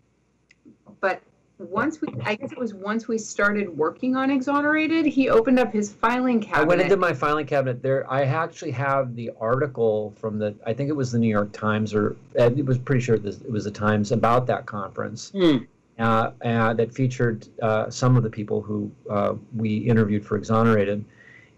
but 1.01 1.23
once 1.59 2.01
we 2.01 2.09
i 2.25 2.35
guess 2.35 2.51
it 2.51 2.59
was 2.59 2.75
once 2.75 3.07
we 3.07 3.17
started 3.19 3.69
working 3.77 4.17
on 4.17 4.31
exonerated 4.31 5.07
he 5.07 5.29
opened 5.29 5.59
up 5.59 5.73
his 5.73 5.93
filing 5.93 6.41
cabinet 6.41 6.63
i 6.63 6.65
went 6.65 6.81
into 6.81 6.97
my 6.97 7.13
filing 7.13 7.47
cabinet 7.47 7.83
there 7.83 8.11
i 8.11 8.23
actually 8.23 8.71
have 8.71 9.15
the 9.15 9.31
article 9.41 10.13
from 10.17 10.39
the 10.39 10.55
i 10.67 10.73
think 10.73 10.89
it 10.89 10.97
was 10.97 11.13
the 11.13 11.19
new 11.19 11.29
york 11.29 11.53
times 11.53 11.95
or 11.95 12.17
it 12.35 12.65
was 12.65 12.79
pretty 12.79 13.01
sure 13.01 13.15
it 13.15 13.51
was 13.51 13.65
the 13.65 13.71
times 13.71 14.13
about 14.13 14.47
that 14.47 14.67
conference 14.67 15.31
mm. 15.35 15.65
uh, 15.99 16.31
uh, 16.45 16.73
that 16.75 16.93
featured 16.93 17.47
uh, 17.63 17.89
some 17.91 18.17
of 18.17 18.23
the 18.23 18.31
people 18.31 18.61
who 18.61 18.91
uh, 19.11 19.35
we 19.55 19.77
interviewed 19.77 20.25
for 20.25 20.37
exonerated 20.37 21.05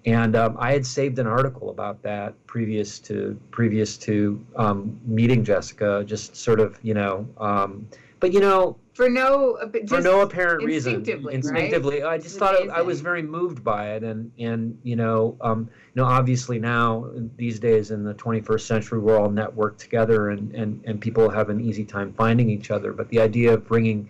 and 0.06 0.36
um, 0.36 0.56
I 0.58 0.72
had 0.72 0.84
saved 0.84 1.18
an 1.18 1.26
article 1.26 1.70
about 1.70 2.02
that 2.02 2.34
previous 2.46 2.98
to 3.00 3.40
previous 3.50 3.96
to 3.98 4.44
um, 4.54 5.00
meeting 5.06 5.42
Jessica, 5.42 6.04
just 6.06 6.36
sort 6.36 6.60
of 6.60 6.78
you 6.82 6.92
know. 6.92 7.26
Um, 7.38 7.88
but 8.24 8.32
you 8.32 8.40
know, 8.40 8.74
for 8.94 9.10
no 9.10 9.58
for 9.86 10.00
no 10.00 10.22
apparent 10.22 10.64
reason 10.64 10.94
instinctively, 11.30 12.00
right? 12.00 12.14
i 12.14 12.16
just 12.16 12.38
thought 12.38 12.54
it, 12.54 12.70
i 12.70 12.80
was 12.80 13.02
very 13.02 13.20
moved 13.20 13.62
by 13.62 13.90
it 13.90 14.02
and 14.02 14.32
and 14.38 14.78
you 14.82 14.96
know 14.96 15.36
um, 15.42 15.68
you 15.94 16.00
know 16.00 16.04
obviously 16.06 16.58
now 16.58 17.10
these 17.36 17.58
days 17.58 17.90
in 17.90 18.02
the 18.02 18.14
21st 18.14 18.60
century 18.60 18.98
we're 18.98 19.20
all 19.20 19.28
networked 19.28 19.76
together 19.76 20.30
and 20.30 20.54
and 20.54 20.80
and 20.86 21.02
people 21.02 21.28
have 21.28 21.50
an 21.50 21.60
easy 21.60 21.84
time 21.84 22.14
finding 22.14 22.48
each 22.48 22.70
other. 22.70 22.94
But 22.94 23.10
the 23.10 23.20
idea 23.20 23.52
of 23.52 23.66
bringing 23.66 24.08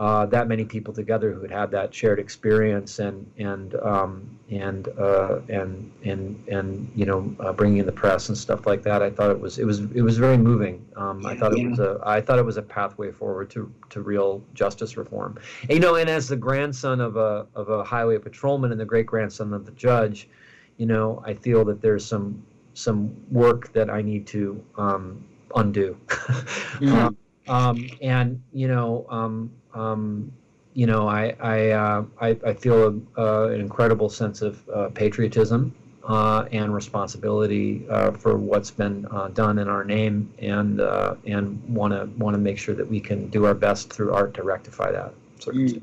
uh, 0.00 0.24
that 0.24 0.48
many 0.48 0.64
people 0.64 0.94
together 0.94 1.30
who 1.30 1.42
had 1.42 1.50
had 1.50 1.70
that 1.70 1.94
shared 1.94 2.18
experience 2.18 3.00
and 3.00 3.30
and 3.36 3.74
um, 3.76 4.38
and 4.50 4.88
uh, 4.98 5.40
and 5.50 5.92
and 6.02 6.42
and 6.48 6.90
you 6.96 7.04
know 7.04 7.36
uh, 7.38 7.52
bringing 7.52 7.78
in 7.78 7.86
the 7.86 7.92
press 7.92 8.30
and 8.30 8.38
stuff 8.38 8.66
like 8.66 8.82
that. 8.82 9.02
I 9.02 9.10
thought 9.10 9.30
it 9.30 9.38
was 9.38 9.58
it 9.58 9.66
was 9.66 9.80
it 9.80 10.00
was 10.00 10.16
very 10.16 10.38
moving. 10.38 10.86
Um, 10.96 11.26
I 11.26 11.36
thought 11.36 11.52
it 11.52 11.68
was 11.68 11.80
a 11.80 12.00
I 12.02 12.18
thought 12.22 12.38
it 12.38 12.46
was 12.46 12.56
a 12.56 12.62
pathway 12.62 13.12
forward 13.12 13.50
to 13.50 13.70
to 13.90 14.00
real 14.00 14.42
justice 14.54 14.96
reform. 14.96 15.38
And, 15.64 15.72
you 15.72 15.80
know, 15.80 15.96
and 15.96 16.08
as 16.08 16.28
the 16.28 16.36
grandson 16.36 17.02
of 17.02 17.18
a 17.18 17.46
of 17.54 17.68
a 17.68 17.84
highway 17.84 18.16
patrolman 18.16 18.72
and 18.72 18.80
the 18.80 18.86
great 18.86 19.06
grandson 19.06 19.52
of 19.52 19.66
the 19.66 19.72
judge, 19.72 20.30
you 20.78 20.86
know, 20.86 21.22
I 21.26 21.34
feel 21.34 21.62
that 21.66 21.82
there's 21.82 22.06
some 22.06 22.42
some 22.72 23.14
work 23.30 23.70
that 23.74 23.90
I 23.90 24.00
need 24.00 24.26
to 24.28 24.64
um, 24.78 25.22
undo. 25.54 25.98
Mm-hmm. 26.08 26.88
um, 26.94 27.16
um, 27.50 27.90
and 28.00 28.40
you 28.52 28.68
know, 28.68 29.06
um, 29.10 29.50
um, 29.74 30.32
you 30.72 30.86
know, 30.86 31.08
I 31.08 31.34
I, 31.40 31.70
uh, 31.70 32.04
I, 32.20 32.28
I 32.46 32.54
feel 32.54 33.02
a, 33.16 33.20
uh, 33.20 33.48
an 33.48 33.60
incredible 33.60 34.08
sense 34.08 34.40
of 34.40 34.66
uh, 34.68 34.88
patriotism 34.90 35.74
uh, 36.04 36.46
and 36.52 36.72
responsibility 36.72 37.84
uh, 37.90 38.12
for 38.12 38.36
what's 38.36 38.70
been 38.70 39.04
uh, 39.10 39.28
done 39.28 39.58
in 39.58 39.68
our 39.68 39.84
name, 39.84 40.32
and 40.38 40.80
and 41.26 41.62
want 41.68 41.92
to 41.92 42.08
want 42.22 42.34
to 42.34 42.38
make 42.38 42.56
sure 42.56 42.76
that 42.76 42.88
we 42.88 43.00
can 43.00 43.28
do 43.30 43.44
our 43.44 43.54
best 43.54 43.92
through 43.92 44.14
art 44.14 44.32
to 44.34 44.44
rectify 44.44 44.92
that. 44.92 45.12
Mm. 45.46 45.82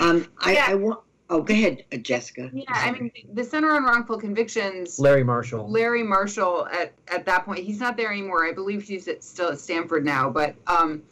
Um, 0.00 0.26
I, 0.38 0.54
yeah. 0.54 0.66
I 0.68 0.74
want. 0.74 1.00
Oh, 1.32 1.42
go 1.42 1.54
ahead, 1.54 1.84
Jessica. 2.02 2.50
Yeah, 2.52 2.64
I 2.68 2.90
mean, 2.90 3.12
the 3.32 3.44
Center 3.44 3.70
on 3.70 3.84
Wrongful 3.84 4.18
Convictions. 4.18 4.98
Larry 4.98 5.22
Marshall. 5.22 5.70
Larry 5.70 6.02
Marshall. 6.02 6.66
At 6.66 6.92
at 7.06 7.24
that 7.26 7.44
point, 7.44 7.60
he's 7.60 7.78
not 7.78 7.96
there 7.96 8.10
anymore. 8.10 8.44
I 8.44 8.52
believe 8.52 8.82
he's 8.82 9.06
at, 9.06 9.22
still 9.22 9.50
at 9.50 9.60
Stanford 9.60 10.04
now, 10.04 10.28
but 10.28 10.56
um, 10.66 11.02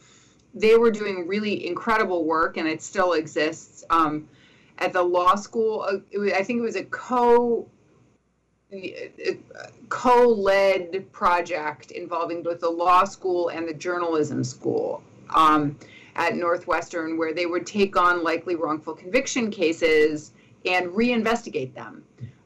they 0.55 0.77
were 0.77 0.91
doing 0.91 1.29
really 1.29 1.69
incredible 1.69 2.25
work, 2.25 2.57
and 2.57 2.67
it 2.67 2.83
still 2.83 3.13
exists. 3.13 3.85
Um, 3.91 4.29
at 4.79 4.93
the 4.93 5.03
law 5.03 5.37
school, 5.37 5.87
uh, 5.89 5.99
was, 6.19 6.33
I 6.33 6.43
think 6.43 6.59
it 6.59 6.63
was 6.63 6.77
a 6.77 6.85
co 6.85 7.69
co-led 9.89 11.13
project 11.13 11.93
involving 11.93 12.43
both 12.43 12.59
the 12.59 12.69
law 12.69 13.05
school 13.05 13.49
and 13.49 13.67
the 13.67 13.73
journalism 13.73 14.43
school 14.45 15.03
um, 15.31 15.79
at 16.19 16.35
Northwestern, 16.35 17.17
where 17.17 17.33
they 17.33 17.47
would 17.47 17.65
take 17.65 17.97
on 17.97 18.23
likely 18.23 18.57
wrongful 18.57 18.93
conviction 18.93 19.51
cases 19.51 20.33
and 20.67 20.89
reinvestigate 20.89 21.73
them. 21.73 22.03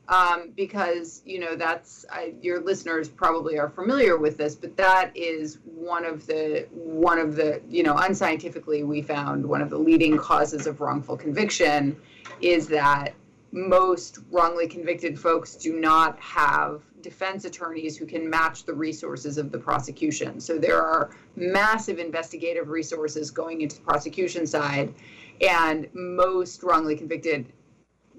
Um, 0.08 0.50
because 0.56 1.22
you 1.24 1.38
know 1.38 1.56
that's 1.56 2.04
I, 2.10 2.34
your 2.42 2.60
listeners 2.60 3.08
probably 3.08 3.56
are 3.56 3.68
familiar 3.68 4.18
with 4.18 4.36
this, 4.36 4.54
but 4.54 4.76
that 4.76 5.10
is 5.14 5.58
one 5.64 6.04
of 6.04 6.26
the 6.26 6.66
one 6.70 7.18
of 7.18 7.34
the 7.34 7.62
you 7.70 7.82
know 7.82 7.96
unscientifically 7.96 8.82
we 8.82 9.00
found 9.00 9.46
one 9.46 9.62
of 9.62 9.70
the 9.70 9.78
leading 9.78 10.18
causes 10.18 10.66
of 10.66 10.80
wrongful 10.80 11.16
conviction 11.16 11.96
is 12.42 12.66
that 12.68 13.14
most 13.52 14.18
wrongly 14.30 14.66
convicted 14.66 15.18
folks 15.18 15.54
do 15.54 15.78
not 15.78 16.18
have 16.18 16.82
defense 17.02 17.44
attorneys 17.44 17.96
who 17.96 18.06
can 18.06 18.28
match 18.28 18.64
the 18.64 18.72
resources 18.72 19.38
of 19.38 19.52
the 19.52 19.58
prosecution. 19.58 20.40
So 20.40 20.58
there 20.58 20.82
are 20.82 21.10
massive 21.36 21.98
investigative 21.98 22.68
resources 22.68 23.30
going 23.30 23.60
into 23.60 23.76
the 23.76 23.82
prosecution 23.82 24.46
side, 24.46 24.94
and 25.40 25.88
most 25.94 26.62
wrongly 26.62 26.96
convicted 26.96 27.52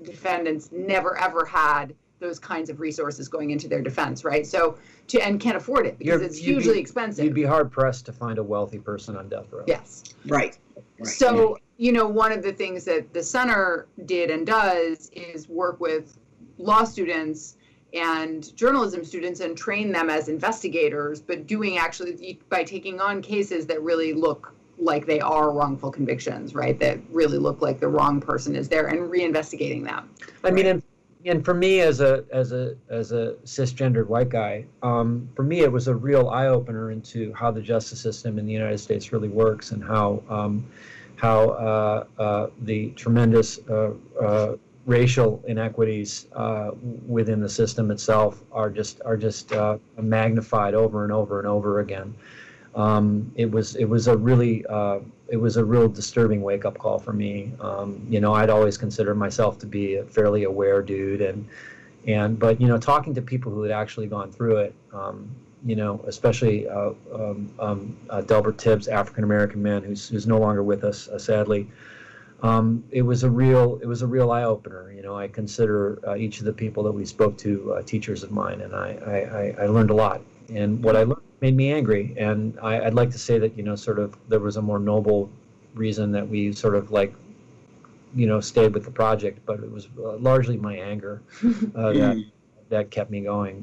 defendants 0.04 0.70
never 0.72 1.18
ever 1.18 1.46
had 1.46 1.96
those 2.20 2.40
kinds 2.40 2.70
of 2.70 2.80
resources 2.80 3.28
going 3.28 3.52
into 3.52 3.68
their 3.68 3.82
defense, 3.82 4.24
right? 4.24 4.46
So 4.48 4.78
to 5.08 5.20
and 5.20 5.40
can't 5.40 5.58
afford 5.58 5.86
it 5.86 6.00
because 6.00 6.22
You're, 6.22 6.24
it's 6.24 6.38
hugely 6.38 6.74
be, 6.76 6.80
expensive. 6.80 7.26
You'd 7.26 7.34
be 7.34 7.44
hard 7.44 7.72
pressed 7.72 8.06
to 8.08 8.14
find 8.14 8.38
a 8.40 8.44
wealthy 8.44 8.80
person 8.80 9.18
on 9.18 9.28
death 9.30 9.52
row. 9.52 9.66
Yes. 9.68 10.04
Right. 10.26 10.58
right. 11.00 11.08
So, 11.08 11.58
you 11.78 11.92
know, 11.92 12.08
one 12.08 12.32
of 12.32 12.42
the 12.42 12.54
things 12.54 12.86
that 12.86 13.14
the 13.14 13.22
center 13.22 13.88
did 14.06 14.32
and 14.32 14.48
does 14.48 15.10
is 15.12 15.50
work 15.50 15.80
with 15.82 16.18
law 16.58 16.86
students 16.86 17.58
and 17.94 18.56
journalism 18.56 19.06
students 19.06 19.40
and 19.40 19.56
train 19.58 19.92
them 19.92 20.10
as 20.10 20.28
investigators, 20.28 21.22
but 21.22 21.46
doing 21.46 21.78
actually 21.78 22.40
by 22.50 22.64
taking 22.64 23.00
on 23.00 23.22
cases 23.22 23.66
that 23.68 23.82
really 23.82 24.14
look 24.14 24.54
like 24.80 25.06
they 25.06 25.20
are 25.20 25.52
wrongful 25.52 25.92
convictions, 25.92 26.56
right? 26.56 26.80
That 26.80 27.00
really 27.10 27.38
look 27.38 27.62
like 27.62 27.80
the 27.80 27.88
wrong 27.88 28.20
person 28.20 28.56
is 28.56 28.68
there 28.68 28.88
and 28.88 29.12
reinvestigating 29.12 29.84
them. 29.84 30.10
I 30.44 30.50
mean, 30.50 30.66
and, 30.66 30.84
and 31.26 31.46
for 31.46 31.54
me 31.54 31.82
as 31.82 32.02
a 32.02 32.26
as 32.32 32.52
a 32.52 32.76
as 32.90 33.12
a 33.12 33.36
cisgendered 33.46 34.08
white 34.08 34.30
guy, 34.30 34.66
um, 34.82 35.30
for 35.36 35.44
me 35.44 35.62
it 35.62 35.72
was 35.72 35.88
a 35.88 35.96
real 35.96 36.30
eye 36.30 36.48
opener 36.48 36.92
into 36.92 37.32
how 37.34 37.52
the 37.52 37.62
justice 37.62 38.02
system 38.02 38.40
in 38.40 38.46
the 38.48 38.54
United 38.54 38.80
States 38.80 39.14
really 39.14 39.30
works 39.30 39.72
and 39.72 39.84
how 39.84 40.24
um, 40.30 40.66
how 41.16 41.50
uh, 41.50 42.06
uh, 42.18 42.48
the 42.62 42.90
tremendous 42.92 43.60
uh, 43.70 43.92
uh 44.20 44.56
racial 44.86 45.42
inequities 45.48 46.28
uh, 46.34 46.72
within 47.08 47.40
the 47.40 47.50
system 47.50 47.92
itself 47.92 48.44
are 48.52 48.70
just 48.70 49.02
are 49.06 49.18
just 49.18 49.52
uh, 49.54 49.78
magnified 49.98 50.74
over 50.74 51.04
and 51.04 51.12
over 51.12 51.40
and 51.40 51.48
over 51.48 51.80
again. 51.80 52.14
Um, 52.76 53.32
it 53.36 53.50
was 53.50 53.76
it 53.76 53.86
was 53.86 54.08
a 54.08 54.18
really 54.18 54.66
uh, 54.66 55.00
it 55.30 55.38
was 55.38 55.58
a 55.58 55.64
real 55.64 55.88
disturbing 55.88 56.42
wake 56.42 56.66
up 56.66 56.78
call 56.78 57.00
for 57.00 57.14
me. 57.14 57.54
Um, 57.60 58.06
you 58.10 58.20
know, 58.20 58.34
I'd 58.34 58.50
always 58.50 58.78
considered 58.78 59.16
myself 59.16 59.58
to 59.60 59.66
be 59.66 59.96
a 59.96 60.04
fairly 60.04 60.44
aware 60.44 60.82
dude, 60.82 61.22
and 61.22 61.48
and 62.08 62.38
but 62.38 62.60
you 62.60 62.68
know, 62.68 62.78
talking 62.78 63.14
to 63.14 63.22
people 63.22 63.52
who 63.52 63.62
had 63.62 63.72
actually 63.72 64.08
gone 64.08 64.32
through 64.32 64.58
it, 64.58 64.76
um, 64.92 65.30
you 65.66 65.76
know, 65.76 66.04
especially 66.08 66.68
uh, 66.68 66.92
um, 67.14 67.54
um, 67.60 67.98
uh, 68.10 68.22
Delbert 68.22 68.58
Tibbs, 68.58 68.88
African 68.88 69.24
American 69.24 69.62
man 69.62 69.84
who's 69.84 70.10
who's 70.10 70.28
no 70.28 70.40
longer 70.40 70.64
with 70.64 70.84
us, 70.84 71.08
uh, 71.08 71.20
sadly 71.20 71.70
um, 72.44 72.84
it 72.92 73.02
was 73.02 73.24
a 73.24 73.30
real 73.30 73.80
it 73.82 73.88
was 73.88 74.02
a 74.02 74.08
real 74.08 74.32
eye 74.32 74.44
opener. 74.44 74.92
You 74.92 75.02
know, 75.02 75.18
I 75.18 75.28
consider 75.28 76.00
uh, 76.08 76.16
each 76.16 76.40
of 76.40 76.46
the 76.46 76.54
people 76.54 76.84
that 76.84 76.92
we 76.92 77.06
spoke 77.06 77.38
to 77.40 77.74
uh, 77.74 77.82
teachers 77.82 78.22
of 78.22 78.32
mine, 78.32 78.62
and 78.62 78.76
I, 78.76 79.56
I, 79.58 79.64
I 79.64 79.68
learned 79.68 79.90
a 79.90 79.96
lot. 79.96 80.22
And 80.54 80.84
what 80.84 80.96
I 80.96 81.04
learned 81.04 81.22
made 81.44 81.58
me 81.58 81.74
angry. 81.74 82.16
And 82.18 82.58
I, 82.62 82.80
would 82.80 82.94
like 82.94 83.12
to 83.12 83.20
say 83.20 83.38
that 83.38 83.58
you 83.58 83.64
know, 83.64 83.76
sort 83.76 84.00
of, 84.00 84.16
there 84.30 84.40
was 84.40 84.56
a 84.56 84.62
more 84.62 84.80
noble 84.80 85.30
reason 85.76 86.10
that 86.14 86.28
we 86.28 86.54
sort 86.54 86.74
of 86.74 86.90
like, 86.90 87.14
you 88.16 88.28
know, 88.28 88.40
stayed 88.40 88.74
with 88.74 88.86
the 88.86 88.92
project, 88.92 89.40
but 89.46 89.60
it 89.60 89.70
was 89.70 89.90
uh, 89.98 90.16
largely 90.18 90.56
my 90.56 90.76
anger 90.76 91.22
uh, 91.76 91.92
that 91.92 92.24
that 92.70 92.92
kept 92.92 93.12
me 93.12 93.22
going. 93.22 93.62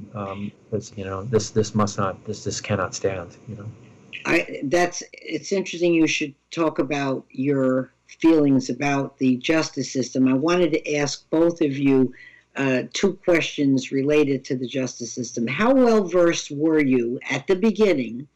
Because 0.71 0.93
um, 0.93 0.99
you 0.99 1.05
know, 1.05 1.23
this 1.23 1.51
this 1.51 1.75
must 1.75 1.97
not 1.97 2.23
this 2.27 2.45
this 2.45 2.61
cannot 2.61 2.95
stand. 2.95 3.37
You 3.49 3.57
know. 3.57 3.67
I 4.27 4.61
that's 4.65 5.03
it's 5.13 5.51
interesting. 5.51 5.95
You 5.95 6.07
should 6.07 6.35
talk 6.51 6.81
about 6.81 7.25
your 7.31 7.93
feelings 8.19 8.71
about 8.71 9.19
the 9.19 9.37
justice 9.37 9.93
system. 9.93 10.29
I 10.29 10.35
wanted 10.35 10.73
to 10.73 10.95
ask 10.97 11.29
both 11.31 11.61
of 11.61 11.77
you 11.77 12.13
uh, 12.57 12.83
two 12.93 13.15
questions 13.15 13.93
related 13.93 14.45
to 14.45 14.57
the 14.57 14.67
justice 14.67 15.13
system. 15.13 15.47
How 15.47 15.73
well 15.73 16.05
versed 16.05 16.51
were 16.51 16.81
you 16.81 17.21
at 17.31 17.47
the 17.47 17.57
beginning 17.57 18.27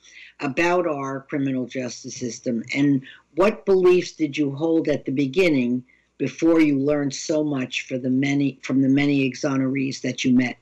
about 0.40 0.86
our 0.86 1.22
criminal 1.22 1.66
justice 1.66 2.16
system, 2.16 2.62
and 2.74 3.02
what 3.36 3.66
beliefs 3.66 4.12
did 4.12 4.36
you 4.36 4.54
hold 4.54 4.88
at 4.88 5.04
the 5.04 5.12
beginning 5.12 5.84
before 6.18 6.60
you 6.60 6.78
learned 6.78 7.14
so 7.14 7.42
much 7.44 7.86
for 7.86 7.98
the 7.98 8.10
many 8.10 8.58
from 8.62 8.82
the 8.82 8.88
many 8.88 9.28
exonerees 9.30 10.00
that 10.02 10.24
you 10.24 10.34
met? 10.34 10.56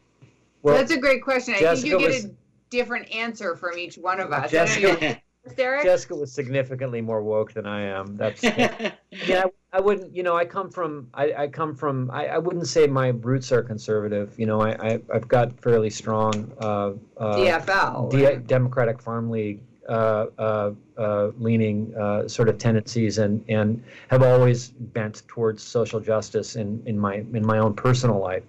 Well, 0.62 0.77
that's 0.77 0.92
a 0.92 0.98
great 0.98 1.22
question. 1.22 1.55
I 1.55 1.75
think 1.75 1.87
you 1.87 1.98
get 1.98 2.09
was, 2.09 2.25
a 2.27 2.31
different 2.70 3.12
answer 3.14 3.57
from 3.57 3.79
each 3.79 3.96
one 3.96 4.20
of 4.20 4.33
us. 4.33 4.51
Jessica, 4.51 5.20
Derek? 5.57 5.85
Jessica 5.85 6.14
was 6.14 6.33
significantly 6.33 7.00
more 7.00 7.22
woke 7.22 7.52
than 7.52 7.66
I 7.66 7.83
am. 7.83 8.16
That's 8.16 8.42
yeah. 8.44 8.94
I, 9.20 9.44
I, 9.72 9.81
wouldn't. 9.81 10.14
You 10.14 10.22
know, 10.22 10.37
I 10.37 10.44
come 10.44 10.70
from. 10.70 11.09
I, 11.14 11.33
I 11.33 11.48
come 11.48 11.74
from. 11.74 12.11
I, 12.11 12.28
I 12.28 12.38
wouldn't 12.38 12.68
say 12.68 12.87
my 12.87 13.09
roots 13.09 13.50
are 13.50 13.62
conservative. 13.62 14.33
You 14.38 14.46
know, 14.46 14.61
I, 14.61 14.76
I 14.81 15.00
have 15.12 15.26
got 15.26 15.59
fairly 15.61 15.90
strong 15.90 16.52
uh, 16.61 16.92
uh, 17.16 17.37
DFL, 17.37 18.11
D- 18.11 18.24
right? 18.24 18.46
Democratic 18.46 19.02
Farm 19.02 19.31
League 19.31 19.61
uh, 19.88 20.26
uh, 20.38 20.70
uh, 20.96 21.31
leaning 21.38 21.92
uh, 21.96 22.28
sort 22.28 22.48
of 22.48 22.57
tendencies 22.59 23.18
and 23.18 23.44
and 23.48 23.83
have 24.09 24.22
always 24.22 24.68
bent 24.68 25.22
towards 25.26 25.62
social 25.62 25.98
justice 25.98 26.55
in 26.55 26.81
in 26.87 26.98
my 26.98 27.16
in 27.16 27.44
my 27.44 27.59
own 27.59 27.74
personal 27.74 28.20
life 28.20 28.44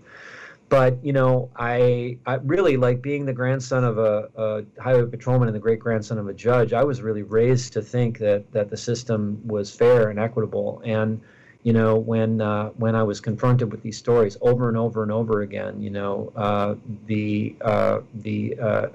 but 0.73 1.05
you 1.05 1.13
know, 1.13 1.51
I, 1.55 2.17
I 2.25 2.33
really 2.38 2.77
like 2.77 2.99
being 2.99 3.27
the 3.27 3.33
grandson 3.33 3.83
of 3.83 3.99
a, 3.99 4.27
a, 4.36 4.81
highway 4.81 5.05
patrolman 5.05 5.47
and 5.47 5.53
the 5.53 5.59
great 5.59 5.77
grandson 5.77 6.17
of 6.17 6.27
a 6.27 6.33
judge. 6.33 6.73
I 6.73 6.83
was 6.83 6.99
really 6.99 7.21
raised 7.21 7.73
to 7.73 7.81
think 7.83 8.17
that 8.17 8.51
that 8.53 8.71
the 8.71 8.77
system 8.77 9.39
was 9.45 9.69
fair 9.69 10.09
and 10.09 10.17
equitable. 10.17 10.81
And 10.83 11.21
you 11.62 11.73
know, 11.73 11.97
when 11.97 12.41
uh, 12.41 12.69
when 12.69 12.95
I 12.95 13.03
was 13.03 13.21
confronted 13.21 13.71
with 13.71 13.83
these 13.83 13.99
stories 13.99 14.36
over 14.41 14.67
and 14.67 14.75
over 14.75 15.03
and 15.03 15.12
over 15.12 15.43
again, 15.43 15.79
you 15.79 15.91
know, 15.91 16.33
uh, 16.36 16.73
the 17.05 17.55
uh, 17.62 17.99
the 18.15 18.57
uh, 18.59 18.88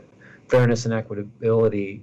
fairness 0.49 0.85
and 0.85 0.93
equitability 0.93 2.01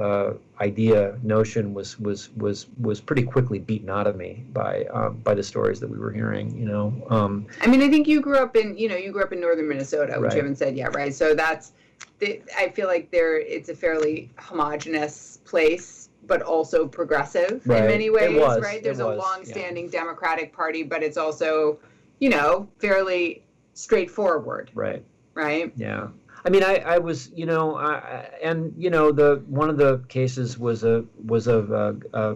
uh, 0.00 0.34
idea 0.60 1.18
notion 1.22 1.74
was 1.74 1.98
was 2.00 2.30
was 2.36 2.66
was 2.80 3.00
pretty 3.00 3.22
quickly 3.22 3.58
beaten 3.58 3.90
out 3.90 4.06
of 4.06 4.16
me 4.16 4.44
by 4.52 4.84
um, 4.86 5.18
by 5.18 5.34
the 5.34 5.42
stories 5.42 5.78
that 5.80 5.88
we 5.88 5.98
were 5.98 6.10
hearing. 6.10 6.56
You 6.56 6.66
know, 6.66 7.06
um, 7.10 7.46
I 7.60 7.66
mean, 7.66 7.82
I 7.82 7.90
think 7.90 8.08
you 8.08 8.20
grew 8.20 8.38
up 8.38 8.56
in 8.56 8.76
you 8.76 8.88
know 8.88 8.96
you 8.96 9.12
grew 9.12 9.22
up 9.22 9.32
in 9.32 9.40
northern 9.40 9.68
Minnesota, 9.68 10.14
which 10.18 10.28
right. 10.28 10.32
you 10.32 10.38
haven't 10.38 10.56
said 10.56 10.76
yet, 10.76 10.94
right? 10.94 11.14
So 11.14 11.34
that's 11.34 11.72
the, 12.18 12.40
I 12.56 12.70
feel 12.70 12.86
like 12.86 13.10
there 13.10 13.38
it's 13.38 13.68
a 13.68 13.74
fairly 13.74 14.30
homogenous 14.38 15.38
place, 15.44 16.08
but 16.26 16.40
also 16.42 16.86
progressive 16.86 17.62
right. 17.66 17.82
in 17.82 17.88
many 17.88 18.10
ways, 18.10 18.38
was, 18.38 18.62
right? 18.62 18.82
There's 18.82 18.98
was, 18.98 19.16
a 19.16 19.18
long-standing 19.18 19.86
yeah. 19.86 20.00
Democratic 20.00 20.52
Party, 20.52 20.82
but 20.82 21.02
it's 21.02 21.16
also 21.18 21.78
you 22.20 22.30
know 22.30 22.68
fairly 22.78 23.42
straightforward, 23.74 24.70
right? 24.74 25.04
Right. 25.34 25.72
Yeah. 25.76 26.08
I 26.44 26.48
mean, 26.48 26.62
I, 26.62 26.76
I 26.76 26.98
was, 26.98 27.30
you 27.34 27.44
know, 27.44 27.76
I, 27.76 28.28
and 28.42 28.74
you 28.76 28.90
know, 28.90 29.12
the 29.12 29.42
one 29.46 29.68
of 29.68 29.76
the 29.76 30.02
cases 30.08 30.58
was 30.58 30.84
a 30.84 31.04
was 31.26 31.46
of 31.46 31.70
uh, 31.70 31.92
uh, 32.14 32.34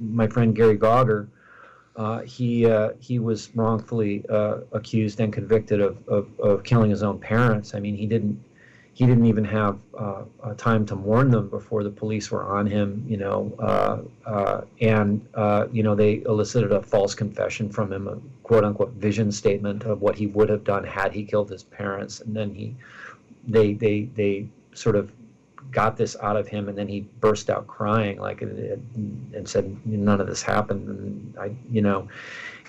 my 0.00 0.26
friend 0.26 0.54
Gary 0.54 0.76
Gauger. 0.76 1.28
Uh, 1.96 2.20
he 2.20 2.66
uh, 2.66 2.90
he 3.00 3.18
was 3.18 3.50
wrongfully 3.54 4.24
accused 4.72 5.18
and 5.20 5.32
convicted 5.32 5.80
of, 5.80 5.96
of, 6.08 6.28
of 6.40 6.62
killing 6.62 6.90
his 6.90 7.02
own 7.02 7.18
parents. 7.18 7.74
I 7.74 7.80
mean, 7.80 7.96
he 7.96 8.06
didn't 8.06 8.44
he 8.92 9.06
didn't 9.06 9.26
even 9.26 9.44
have 9.44 9.78
time 10.58 10.84
to 10.86 10.94
warn 10.94 11.30
them 11.30 11.48
before 11.48 11.82
the 11.82 11.90
police 11.90 12.30
were 12.30 12.44
on 12.44 12.66
him. 12.66 13.04
You 13.08 13.16
know, 13.16 14.60
and 14.80 15.26
you 15.72 15.82
know 15.82 15.94
they 15.94 16.22
elicited 16.26 16.70
a 16.70 16.82
false 16.82 17.14
confession 17.14 17.70
from 17.70 17.92
him, 17.92 18.08
a 18.08 18.18
quote 18.42 18.62
unquote 18.62 18.92
vision 18.92 19.32
statement 19.32 19.84
of 19.84 20.02
what 20.02 20.16
he 20.16 20.26
would 20.26 20.50
have 20.50 20.64
done 20.64 20.84
had 20.84 21.12
he 21.12 21.24
killed 21.24 21.48
his 21.48 21.62
parents, 21.62 22.20
and 22.20 22.36
then 22.36 22.54
he 22.54 22.76
they 23.48 23.72
they 23.72 24.02
they 24.14 24.46
sort 24.74 24.96
of 24.96 25.10
got 25.70 25.96
this 25.96 26.16
out 26.22 26.36
of 26.36 26.48
him, 26.48 26.68
and 26.68 26.78
then 26.78 26.88
he 26.88 27.00
burst 27.20 27.50
out 27.50 27.66
crying 27.66 28.18
like 28.18 28.42
and 28.42 29.48
said 29.48 29.76
none 29.86 30.20
of 30.20 30.26
this 30.26 30.42
happened, 30.42 30.88
and 30.88 31.38
I 31.38 31.54
you 31.70 31.82
know. 31.82 32.08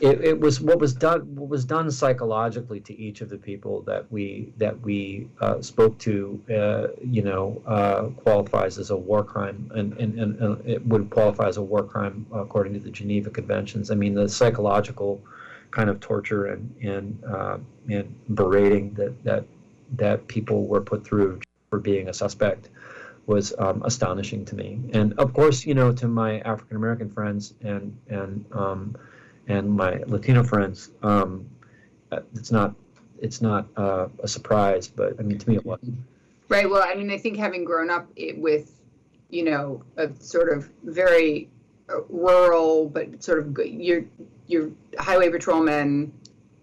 It, 0.01 0.23
it 0.23 0.39
was 0.39 0.61
what 0.61 0.79
was 0.79 0.93
done 0.93 1.35
what 1.35 1.49
was 1.49 1.65
done 1.65 1.91
psychologically 1.91 2.79
to 2.79 2.97
each 2.97 3.19
of 3.19 3.27
the 3.27 3.37
people 3.37 3.81
that 3.81 4.09
we 4.09 4.53
that 4.55 4.79
we 4.79 5.27
uh, 5.41 5.61
spoke 5.61 5.97
to 5.99 6.41
uh, 6.49 6.87
you 7.03 7.21
know 7.21 7.61
uh, 7.67 8.03
qualifies 8.21 8.77
as 8.77 8.91
a 8.91 8.95
war 8.95 9.25
crime 9.25 9.69
and, 9.75 9.91
and, 9.97 10.17
and 10.17 10.65
it 10.65 10.85
would 10.85 11.09
qualify 11.09 11.49
as 11.49 11.57
a 11.57 11.61
war 11.61 11.83
crime 11.83 12.25
according 12.31 12.71
to 12.75 12.79
the 12.79 12.89
Geneva 12.89 13.29
Conventions. 13.29 13.91
I 13.91 13.95
mean 13.95 14.13
the 14.13 14.29
psychological 14.29 15.21
kind 15.71 15.89
of 15.89 15.99
torture 15.99 16.45
and 16.45 16.73
and 16.81 17.21
uh, 17.25 17.57
and 17.89 18.15
berating 18.35 18.93
that 18.93 19.21
that 19.25 19.43
that 19.93 20.27
people 20.27 20.67
were 20.67 20.81
put 20.81 21.05
through 21.05 21.39
for 21.69 21.79
being 21.79 22.09
a 22.09 22.13
suspect 22.13 22.69
was 23.25 23.53
um, 23.59 23.83
astonishing 23.85 24.43
to 24.45 24.55
me. 24.55 24.79
And 24.93 25.13
of 25.19 25.33
course, 25.33 25.65
you 25.65 25.75
know, 25.75 25.91
to 25.93 26.07
my 26.07 26.39
African 26.39 26.77
American 26.77 27.09
friends 27.09 27.53
and 27.61 27.95
and 28.09 28.45
um, 28.51 28.97
and 29.47 29.69
my 29.69 30.01
Latino 30.07 30.43
friends, 30.43 30.89
um, 31.03 31.47
it's 32.33 32.51
not 32.51 32.73
it's 33.21 33.41
not 33.41 33.67
uh, 33.77 34.07
a 34.23 34.27
surprise, 34.27 34.87
but 34.87 35.19
I 35.19 35.23
mean, 35.23 35.37
to 35.37 35.49
me, 35.49 35.55
it 35.55 35.65
was. 35.65 35.79
Right. 36.47 36.69
Well, 36.69 36.83
I 36.83 36.95
mean, 36.95 37.11
I 37.11 37.17
think 37.17 37.37
having 37.37 37.63
grown 37.63 37.89
up 37.89 38.07
with, 38.35 38.71
you 39.29 39.43
know, 39.43 39.83
a 39.97 40.09
sort 40.19 40.51
of 40.51 40.69
very 40.83 41.49
uh, 41.89 42.01
rural, 42.09 42.89
but 42.89 43.23
sort 43.23 43.39
of 43.39 43.57
your 43.65 44.05
your 44.47 44.71
highway 44.97 45.29
patrolman 45.29 46.11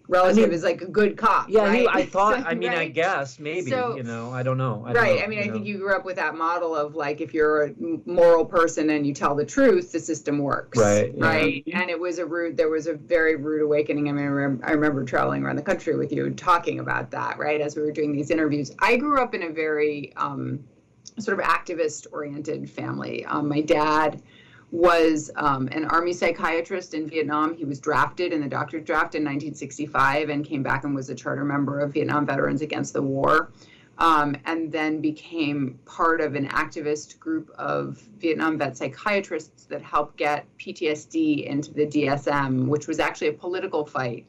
relative 0.07 0.45
I 0.45 0.47
mean, 0.47 0.53
is 0.53 0.63
like 0.63 0.81
a 0.81 0.87
good 0.87 1.17
cop. 1.17 1.49
Yeah, 1.49 1.65
right? 1.65 1.87
I 1.89 2.05
thought. 2.15 2.45
I 2.45 2.53
mean, 2.53 2.69
right? 2.69 2.79
I 2.79 2.87
guess 2.87 3.39
maybe. 3.39 3.69
So, 3.69 3.95
you 3.95 4.03
know, 4.03 4.31
I 4.31 4.43
don't 4.43 4.57
know. 4.57 4.83
I 4.85 4.93
don't 4.93 5.03
right. 5.03 5.19
Know, 5.19 5.25
I 5.25 5.27
mean, 5.27 5.39
I 5.39 5.45
know. 5.45 5.53
think 5.53 5.65
you 5.65 5.77
grew 5.77 5.95
up 5.95 6.05
with 6.05 6.15
that 6.15 6.35
model 6.35 6.75
of 6.75 6.95
like 6.95 7.21
if 7.21 7.33
you're 7.33 7.65
a 7.65 7.73
moral 8.05 8.45
person 8.45 8.89
and 8.89 9.05
you 9.05 9.13
tell 9.13 9.35
the 9.35 9.45
truth, 9.45 9.91
the 9.91 9.99
system 9.99 10.39
works. 10.39 10.77
Right. 10.77 11.13
Right. 11.17 11.63
Yeah. 11.65 11.81
And 11.81 11.89
it 11.89 11.99
was 11.99 12.19
a 12.19 12.25
rude. 12.25 12.57
There 12.57 12.69
was 12.69 12.87
a 12.87 12.93
very 12.93 13.35
rude 13.35 13.61
awakening. 13.61 14.09
I 14.09 14.11
mean, 14.11 14.23
I 14.23 14.27
remember, 14.27 14.65
I 14.65 14.71
remember 14.71 15.03
traveling 15.03 15.43
around 15.43 15.57
the 15.57 15.61
country 15.61 15.95
with 15.95 16.11
you 16.11 16.25
and 16.25 16.37
talking 16.37 16.79
about 16.79 17.11
that. 17.11 17.37
Right. 17.37 17.61
As 17.61 17.75
we 17.75 17.81
were 17.81 17.91
doing 17.91 18.13
these 18.13 18.31
interviews, 18.31 18.71
I 18.79 18.97
grew 18.97 19.21
up 19.21 19.33
in 19.33 19.43
a 19.43 19.49
very 19.49 20.13
um, 20.15 20.63
sort 21.19 21.39
of 21.39 21.45
activist-oriented 21.45 22.69
family. 22.69 23.25
Um, 23.25 23.47
my 23.47 23.61
dad 23.61 24.21
was 24.71 25.31
um, 25.35 25.67
an 25.71 25.85
army 25.85 26.13
psychiatrist 26.13 26.93
in 26.93 27.07
Vietnam. 27.07 27.55
He 27.55 27.63
was 27.63 27.79
drafted 27.79 28.33
in 28.33 28.41
the 28.41 28.49
doctorate 28.49 28.85
draft 28.85 29.15
in 29.15 29.23
1965 29.23 30.29
and 30.29 30.45
came 30.45 30.61
back 30.61 30.83
and 30.83 30.93
was 30.93 31.09
a 31.09 31.15
charter 31.15 31.45
member 31.45 31.79
of 31.79 31.93
Vietnam 31.93 32.25
Veterans 32.25 32.61
Against 32.61 32.93
the 32.93 33.01
War. 33.01 33.51
Um, 33.99 34.35
and 34.45 34.71
then 34.71 35.01
became 35.01 35.79
part 35.85 36.21
of 36.21 36.35
an 36.35 36.47
activist 36.49 37.17
group 37.19 37.49
of 37.57 37.97
Vietnam 38.19 38.55
vet 38.59 38.77
psychiatrists 38.77 39.63
that 39.65 39.81
helped 39.81 40.17
get 40.17 40.45
PTSD 40.59 41.47
into 41.47 41.73
the 41.73 41.87
DSM, 41.87 42.67
which 42.67 42.87
was 42.87 42.99
actually 42.99 43.29
a 43.29 43.33
political 43.33 43.87
fight. 43.87 44.27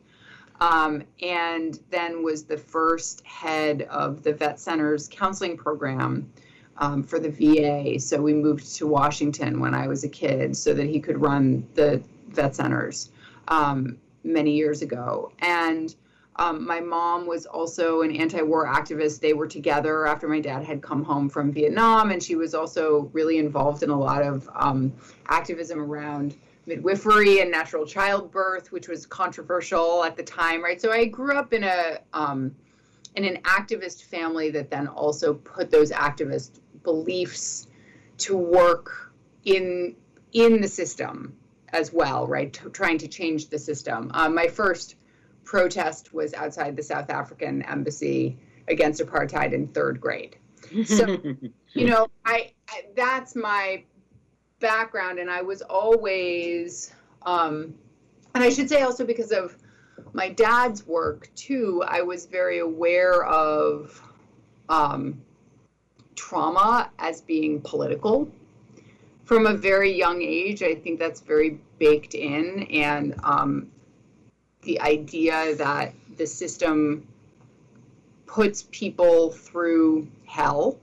Um, 0.61 1.03
and 1.21 1.79
then 1.91 2.23
was 2.23 2.45
the 2.45 2.57
first 2.57 3.25
head 3.27 3.83
of 3.91 4.23
the 4.23 4.33
Vet 4.33 4.59
Center's 4.59 5.07
counseling 5.13 5.59
program 5.59 6.33
um, 6.79 7.03
for 7.03 7.19
the 7.19 7.31
VA. 7.31 7.99
So 7.99 8.21
we 8.21 8.33
moved 8.33 8.75
to 8.77 8.87
Washington 8.87 9.61
when 9.61 9.75
I 9.75 9.87
was 9.87 10.05
a 10.05 10.09
kid 10.09 10.57
so 10.57 10.73
that 10.75 10.87
he 10.87 11.01
could 11.01 11.21
run 11.21 11.67
the 11.75 12.01
vet 12.29 12.55
centers 12.55 13.11
um, 13.49 13.99
many 14.25 14.53
years 14.53 14.83
ago. 14.83 15.33
And 15.41 15.95
um, 16.37 16.65
my 16.65 16.79
mom 16.79 17.27
was 17.27 17.47
also 17.47 18.03
an 18.03 18.15
anti 18.15 18.43
war 18.43 18.67
activist. 18.67 19.21
They 19.21 19.33
were 19.33 19.49
together 19.49 20.07
after 20.07 20.29
my 20.29 20.41
dad 20.41 20.63
had 20.63 20.81
come 20.81 21.03
home 21.03 21.29
from 21.29 21.53
Vietnam, 21.53 22.11
and 22.11 22.23
she 22.23 22.37
was 22.37 22.55
also 22.55 23.11
really 23.13 23.39
involved 23.39 23.83
in 23.83 23.91
a 23.91 23.99
lot 23.99 24.23
of 24.23 24.49
um, 24.55 24.93
activism 25.27 25.81
around 25.81 26.37
midwifery 26.67 27.41
and 27.41 27.51
natural 27.51 27.85
childbirth, 27.85 28.71
which 28.71 28.87
was 28.87 29.05
controversial 29.05 30.05
at 30.05 30.17
the 30.17 30.23
time, 30.23 30.63
right? 30.63 30.81
So 30.81 30.93
I 30.93 31.07
grew 31.07 31.35
up 31.35 31.53
in 31.53 31.65
a 31.65 31.99
um, 32.13 32.55
in 33.17 33.25
an 33.25 33.39
activist 33.43 34.05
family 34.05 34.49
that 34.51 34.71
then 34.71 34.87
also 34.87 35.35
put 35.35 35.73
those 35.73 35.91
activist 35.91 36.61
beliefs 36.89 37.67
to 38.17 38.35
work 38.35 39.13
in 39.45 39.95
in 40.33 40.61
the 40.63 40.69
system 40.69 41.37
as 41.71 41.93
well, 41.93 42.27
right? 42.27 42.51
T- 42.53 42.69
trying 42.71 42.97
to 42.99 43.09
change 43.09 43.49
the 43.49 43.59
system. 43.59 44.11
Um, 44.15 44.35
my 44.35 44.49
first 44.49 44.97
protest 45.45 46.15
was 46.15 46.33
outside 46.33 46.77
the 46.77 46.83
South 46.83 47.11
African 47.11 47.61
embassy 47.63 48.39
against 48.69 49.03
apartheid 49.03 49.53
in 49.53 49.69
third 49.69 50.01
grade. 50.01 50.37
So, 50.87 51.05
you 51.75 51.87
know, 51.87 52.09
I, 52.25 52.53
I, 52.71 52.85
that's 52.97 53.37
my 53.37 53.85
background, 54.61 55.19
and 55.19 55.31
I 55.31 55.43
was 55.43 55.61
always, 55.61 56.93
um, 57.23 57.75
and 58.35 58.43
I 58.43 58.49
should 58.49 58.69
say 58.71 58.81
also 58.81 59.05
because 59.05 59.33
of 59.33 59.57
my 60.15 60.31
dad's 60.31 60.87
work 60.87 61.31
too, 61.35 61.83
I 61.87 62.01
was 62.01 62.25
very 62.25 62.61
aware 62.61 63.25
of 63.25 64.03
um, 64.69 65.21
trauma 66.19 66.91
as 66.99 67.21
being 67.21 67.61
political 67.61 68.29
from 69.25 69.47
a 69.47 69.55
very 69.55 69.93
young 69.93 70.21
age. 70.21 70.63
I 70.63 70.75
think 70.75 70.99
that's 70.99 71.21
very 71.21 71.59
baked 71.79 72.15
in, 72.15 72.65
and 72.65 73.15
um, 73.23 73.71
the 74.63 74.81
idea 74.81 75.55
that 75.55 75.95
the 76.17 76.27
system 76.27 77.07
puts 78.27 78.67
people 78.73 79.31
through 79.31 80.09
hell, 80.27 80.77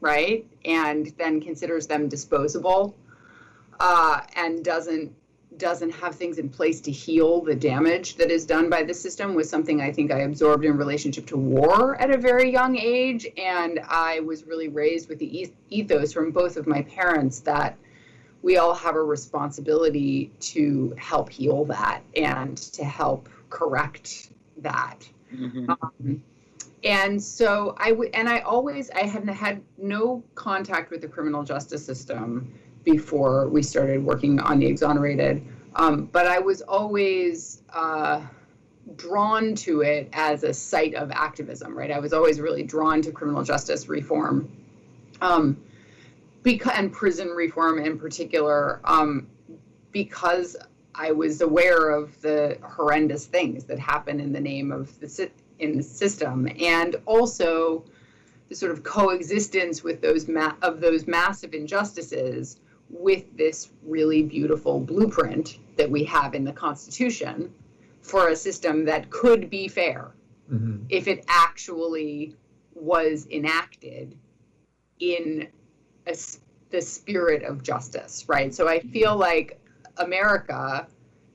right, 0.00 0.44
and 0.64 1.12
then 1.18 1.40
considers 1.40 1.86
them 1.86 2.08
disposable, 2.08 2.94
uh, 3.78 4.22
and 4.36 4.64
doesn't 4.64 5.14
doesn't 5.58 5.90
have 5.90 6.14
things 6.14 6.38
in 6.38 6.48
place 6.48 6.80
to 6.80 6.90
heal 6.90 7.40
the 7.40 7.54
damage 7.54 8.16
that 8.16 8.30
is 8.30 8.44
done 8.46 8.70
by 8.70 8.82
the 8.82 8.94
system 8.94 9.34
was 9.34 9.48
something 9.48 9.80
I 9.80 9.92
think 9.92 10.10
I 10.10 10.20
absorbed 10.20 10.64
in 10.64 10.76
relationship 10.76 11.26
to 11.26 11.36
war 11.36 11.96
at 12.00 12.10
a 12.10 12.18
very 12.18 12.50
young 12.50 12.76
age. 12.76 13.26
And 13.36 13.80
I 13.88 14.20
was 14.20 14.46
really 14.46 14.68
raised 14.68 15.08
with 15.08 15.18
the 15.18 15.50
ethos 15.70 16.12
from 16.12 16.30
both 16.30 16.56
of 16.56 16.66
my 16.66 16.82
parents 16.82 17.40
that 17.40 17.76
we 18.42 18.56
all 18.56 18.74
have 18.74 18.96
a 18.96 19.02
responsibility 19.02 20.32
to 20.40 20.94
help 20.98 21.30
heal 21.30 21.64
that 21.66 22.02
and 22.16 22.56
to 22.56 22.84
help 22.84 23.28
correct 23.50 24.30
that. 24.58 25.08
Mm-hmm. 25.32 25.70
Um, 25.70 26.22
and 26.84 27.22
so 27.22 27.76
I 27.78 27.92
would, 27.92 28.10
and 28.14 28.28
I 28.28 28.40
always, 28.40 28.90
I 28.90 29.04
had 29.04 29.28
had 29.28 29.62
no 29.78 30.24
contact 30.34 30.90
with 30.90 31.00
the 31.00 31.08
criminal 31.08 31.44
justice 31.44 31.84
system 31.84 32.52
before 32.84 33.48
we 33.48 33.62
started 33.62 34.04
working 34.04 34.40
on 34.40 34.58
the 34.58 34.66
exonerated. 34.66 35.44
Um, 35.74 36.06
but 36.06 36.26
I 36.26 36.38
was 36.38 36.62
always 36.62 37.62
uh, 37.70 38.22
drawn 38.96 39.54
to 39.54 39.80
it 39.82 40.08
as 40.12 40.42
a 40.42 40.52
site 40.52 40.94
of 40.94 41.10
activism, 41.10 41.76
right? 41.76 41.90
I 41.90 41.98
was 41.98 42.12
always 42.12 42.40
really 42.40 42.62
drawn 42.62 43.00
to 43.02 43.12
criminal 43.12 43.42
justice 43.42 43.88
reform, 43.88 44.50
um, 45.20 45.56
because 46.42 46.72
and 46.74 46.92
prison 46.92 47.28
reform 47.28 47.78
in 47.78 47.98
particular, 47.98 48.80
um, 48.84 49.28
because 49.92 50.56
I 50.94 51.12
was 51.12 51.40
aware 51.40 51.90
of 51.90 52.20
the 52.20 52.58
horrendous 52.62 53.26
things 53.26 53.64
that 53.64 53.78
happen 53.78 54.20
in 54.20 54.32
the 54.32 54.40
name 54.40 54.72
of 54.72 54.98
the 55.00 55.30
in 55.58 55.76
the 55.76 55.82
system, 55.82 56.48
and 56.60 56.96
also 57.06 57.84
the 58.48 58.56
sort 58.56 58.72
of 58.72 58.82
coexistence 58.82 59.82
with 59.82 60.02
those 60.02 60.28
ma- 60.28 60.56
of 60.60 60.80
those 60.80 61.06
massive 61.06 61.54
injustices 61.54 62.58
with 62.92 63.36
this 63.36 63.70
really 63.82 64.22
beautiful 64.22 64.78
blueprint 64.78 65.58
that 65.76 65.90
we 65.90 66.04
have 66.04 66.34
in 66.34 66.44
the 66.44 66.52
Constitution 66.52 67.52
for 68.02 68.28
a 68.28 68.36
system 68.36 68.84
that 68.84 69.10
could 69.10 69.48
be 69.48 69.66
fair 69.66 70.12
mm-hmm. 70.52 70.84
if 70.88 71.08
it 71.08 71.24
actually 71.28 72.36
was 72.74 73.26
enacted 73.30 74.16
in 75.00 75.48
a, 76.06 76.16
the 76.70 76.80
spirit 76.80 77.42
of 77.42 77.62
justice, 77.62 78.24
right? 78.28 78.54
So 78.54 78.68
I 78.68 78.80
feel 78.80 79.16
like 79.16 79.60
America 79.96 80.86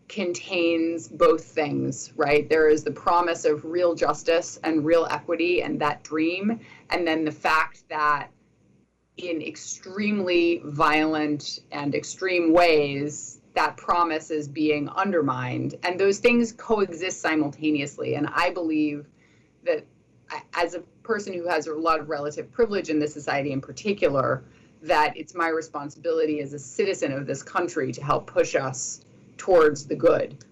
contains 0.07 1.07
both 1.07 1.43
things, 1.43 2.13
right? 2.15 2.47
There 2.49 2.69
is 2.69 2.83
the 2.83 2.91
promise 2.91 3.45
of 3.45 3.65
real 3.65 3.93
justice 3.93 4.59
and 4.63 4.85
real 4.85 5.07
equity 5.09 5.61
and 5.61 5.81
that 5.81 6.03
dream, 6.03 6.59
and 6.89 7.05
then 7.05 7.25
the 7.25 7.31
fact 7.31 7.83
that 7.89 8.29
in 9.17 9.41
extremely 9.41 10.61
violent 10.65 11.59
and 11.71 11.95
extreme 11.95 12.53
ways, 12.53 13.39
that 13.55 13.75
promise 13.77 14.29
is 14.29 14.47
being 14.47 14.87
undermined. 14.89 15.75
And 15.83 15.99
those 15.99 16.19
things 16.19 16.51
coexist 16.51 17.21
simultaneously. 17.21 18.15
And 18.15 18.27
I 18.33 18.51
believe 18.51 19.07
that 19.65 19.83
as 20.53 20.75
a 20.75 20.79
person 21.03 21.33
who 21.33 21.47
has 21.47 21.67
a 21.67 21.73
lot 21.73 21.99
of 21.99 22.09
relative 22.09 22.51
privilege 22.51 22.89
in 22.89 22.99
this 22.99 23.13
society 23.13 23.51
in 23.51 23.61
particular, 23.61 24.43
that 24.83 25.15
it's 25.17 25.33
my 25.33 25.49
responsibility 25.49 26.39
as 26.41 26.53
a 26.53 26.59
citizen 26.59 27.11
of 27.11 27.25
this 27.25 27.41
country 27.41 27.91
to 27.91 28.03
help 28.03 28.27
push 28.27 28.55
us 28.55 29.01
towards 29.37 29.85
the 29.85 29.95
good 29.95 30.43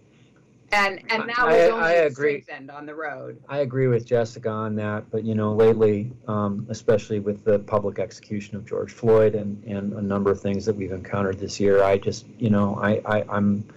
and 0.75 0.99
and 1.11 1.29
that 1.29 1.45
was 1.45 1.71
only 1.71 1.83
I 1.83 1.91
agree. 1.93 2.41
strengthened 2.41 2.71
on 2.71 2.85
the 2.85 2.95
road. 2.95 3.41
I 3.47 3.59
agree 3.59 3.87
with 3.87 4.05
Jessica 4.05 4.49
on 4.49 4.75
that, 4.75 5.09
but 5.11 5.23
you 5.23 5.35
know, 5.35 5.53
lately, 5.53 6.11
um, 6.27 6.65
especially 6.69 7.19
with 7.19 7.43
the 7.43 7.59
public 7.59 7.99
execution 7.99 8.55
of 8.55 8.65
George 8.65 8.91
Floyd 8.91 9.35
and, 9.35 9.63
and 9.63 9.93
a 9.93 10.01
number 10.01 10.31
of 10.31 10.41
things 10.41 10.65
that 10.65 10.75
we've 10.75 10.91
encountered 10.91 11.39
this 11.39 11.59
year, 11.59 11.83
I 11.83 11.97
just, 11.97 12.25
you 12.37 12.49
know, 12.49 12.75
I, 12.81 13.01
I 13.05 13.25
I'm, 13.29 13.67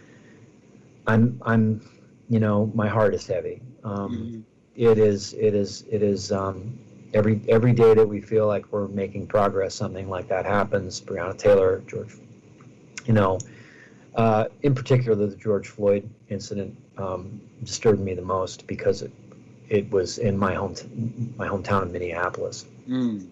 I'm, 1.07 1.41
I'm, 1.45 1.81
you 2.29 2.41
know, 2.41 2.71
my 2.75 2.89
heart 2.89 3.15
is 3.15 3.27
heavy. 3.27 3.63
Um, 3.85 4.11
mm-hmm. 4.11 4.41
it 4.77 4.99
is, 4.99 5.35
it 5.35 5.55
is, 5.55 5.85
it 5.91 6.03
is. 6.03 6.33
Um, 6.33 6.79
every 7.15 7.41
every 7.49 7.73
day 7.73 7.95
that 7.95 8.07
we 8.07 8.21
feel 8.21 8.47
like 8.47 8.71
we're 8.71 8.89
making 8.89 9.27
progress, 9.27 9.75
something 9.75 10.11
like 10.11 10.29
that 10.29 10.45
happens. 10.45 11.01
Breonna 11.01 11.37
Taylor, 11.37 11.83
George, 11.87 12.17
you 13.07 13.15
know 13.15 13.39
uh, 14.19 14.49
in 14.63 14.75
particular, 14.75 15.15
the 15.15 15.37
George 15.37 15.69
Floyd 15.69 16.11
incident 16.29 16.77
um, 16.97 17.41
disturbed 17.63 18.01
me 18.01 18.15
the 18.15 18.23
most 18.23 18.67
because 18.67 19.03
it, 19.03 19.13
it 19.69 19.89
was 19.93 20.19
in 20.19 20.37
my 20.37 20.55
home 20.55 20.75
my 21.37 21.47
hometown 21.47 21.83
of 21.83 21.93
Minneapolis, 21.93 22.67
mm. 22.89 23.25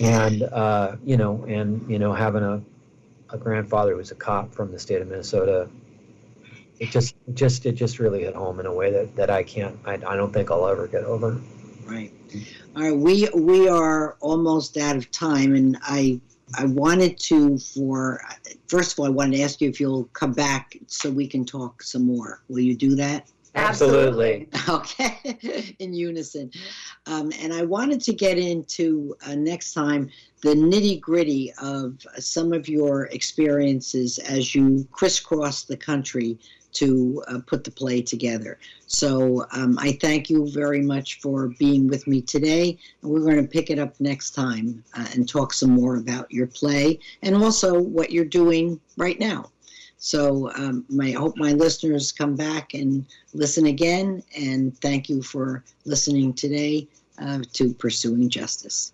and 0.00 0.42
uh, 0.42 0.96
you 1.04 1.18
know, 1.18 1.44
and 1.44 1.86
you 1.90 1.98
know, 1.98 2.14
having 2.14 2.42
a 2.42 2.62
a 3.28 3.36
grandfather 3.36 3.90
who 3.90 3.98
was 3.98 4.10
a 4.10 4.14
cop 4.14 4.54
from 4.54 4.72
the 4.72 4.78
state 4.78 5.02
of 5.02 5.08
Minnesota, 5.08 5.68
it 6.78 6.90
just 6.90 7.14
just 7.34 7.66
it 7.66 7.72
just 7.72 7.98
really 7.98 8.22
hit 8.22 8.34
home 8.34 8.60
in 8.60 8.64
a 8.66 8.72
way 8.72 8.90
that 8.90 9.14
that 9.16 9.28
I 9.28 9.42
can't 9.42 9.78
I, 9.84 9.94
I 9.94 10.16
don't 10.16 10.32
think 10.32 10.50
I'll 10.50 10.66
ever 10.66 10.86
get 10.86 11.04
over. 11.04 11.38
Right. 11.84 12.10
All 12.74 12.82
right. 12.82 12.96
We 12.96 13.28
we 13.34 13.68
are 13.68 14.16
almost 14.20 14.78
out 14.78 14.96
of 14.96 15.10
time, 15.10 15.54
and 15.54 15.76
I 15.82 16.22
I 16.58 16.64
wanted 16.66 17.18
to 17.20 17.58
for 17.58 18.20
first 18.68 18.92
of 18.92 19.00
all, 19.00 19.06
I 19.06 19.10
wanted 19.10 19.36
to 19.36 19.42
ask 19.42 19.60
you 19.60 19.68
if 19.68 19.80
you'll 19.80 20.04
come 20.12 20.32
back 20.32 20.76
so 20.86 21.10
we 21.10 21.26
can 21.26 21.44
talk 21.44 21.82
some 21.82 22.06
more. 22.06 22.42
Will 22.48 22.60
you 22.60 22.74
do 22.76 22.94
that? 22.96 23.28
Absolutely. 23.56 24.48
Okay, 24.68 25.74
in 25.78 25.94
unison. 25.94 26.50
Um, 27.06 27.32
and 27.40 27.52
I 27.52 27.62
wanted 27.62 28.00
to 28.02 28.12
get 28.12 28.36
into 28.36 29.14
uh, 29.26 29.36
next 29.36 29.74
time 29.74 30.10
the 30.42 30.54
nitty 30.54 31.00
gritty 31.00 31.52
of 31.62 31.98
some 32.18 32.52
of 32.52 32.68
your 32.68 33.04
experiences 33.06 34.18
as 34.18 34.54
you 34.54 34.86
crisscross 34.90 35.64
the 35.64 35.76
country 35.76 36.38
to 36.74 37.22
uh, 37.28 37.38
put 37.46 37.64
the 37.64 37.70
play 37.70 38.02
together. 38.02 38.58
So 38.86 39.46
um, 39.52 39.78
I 39.78 39.92
thank 40.00 40.28
you 40.28 40.50
very 40.50 40.80
much 40.80 41.20
for 41.20 41.48
being 41.58 41.88
with 41.88 42.06
me 42.06 42.20
today. 42.20 42.78
And 43.02 43.10
we're 43.10 43.20
going 43.20 43.42
to 43.42 43.48
pick 43.48 43.70
it 43.70 43.78
up 43.78 43.94
next 44.00 44.32
time 44.32 44.84
uh, 44.96 45.06
and 45.14 45.28
talk 45.28 45.52
some 45.52 45.70
more 45.70 45.96
about 45.96 46.30
your 46.30 46.46
play 46.46 46.98
and 47.22 47.36
also 47.36 47.80
what 47.80 48.10
you're 48.10 48.24
doing 48.24 48.80
right 48.96 49.18
now. 49.18 49.50
So 49.98 50.50
um, 50.54 50.84
my, 50.90 51.08
I 51.08 51.12
hope 51.12 51.38
my 51.38 51.52
listeners 51.52 52.12
come 52.12 52.36
back 52.36 52.74
and 52.74 53.06
listen 53.32 53.66
again. 53.66 54.22
And 54.36 54.78
thank 54.80 55.08
you 55.08 55.22
for 55.22 55.64
listening 55.86 56.34
today 56.34 56.88
uh, 57.18 57.40
to 57.54 57.72
Pursuing 57.72 58.28
Justice. 58.28 58.92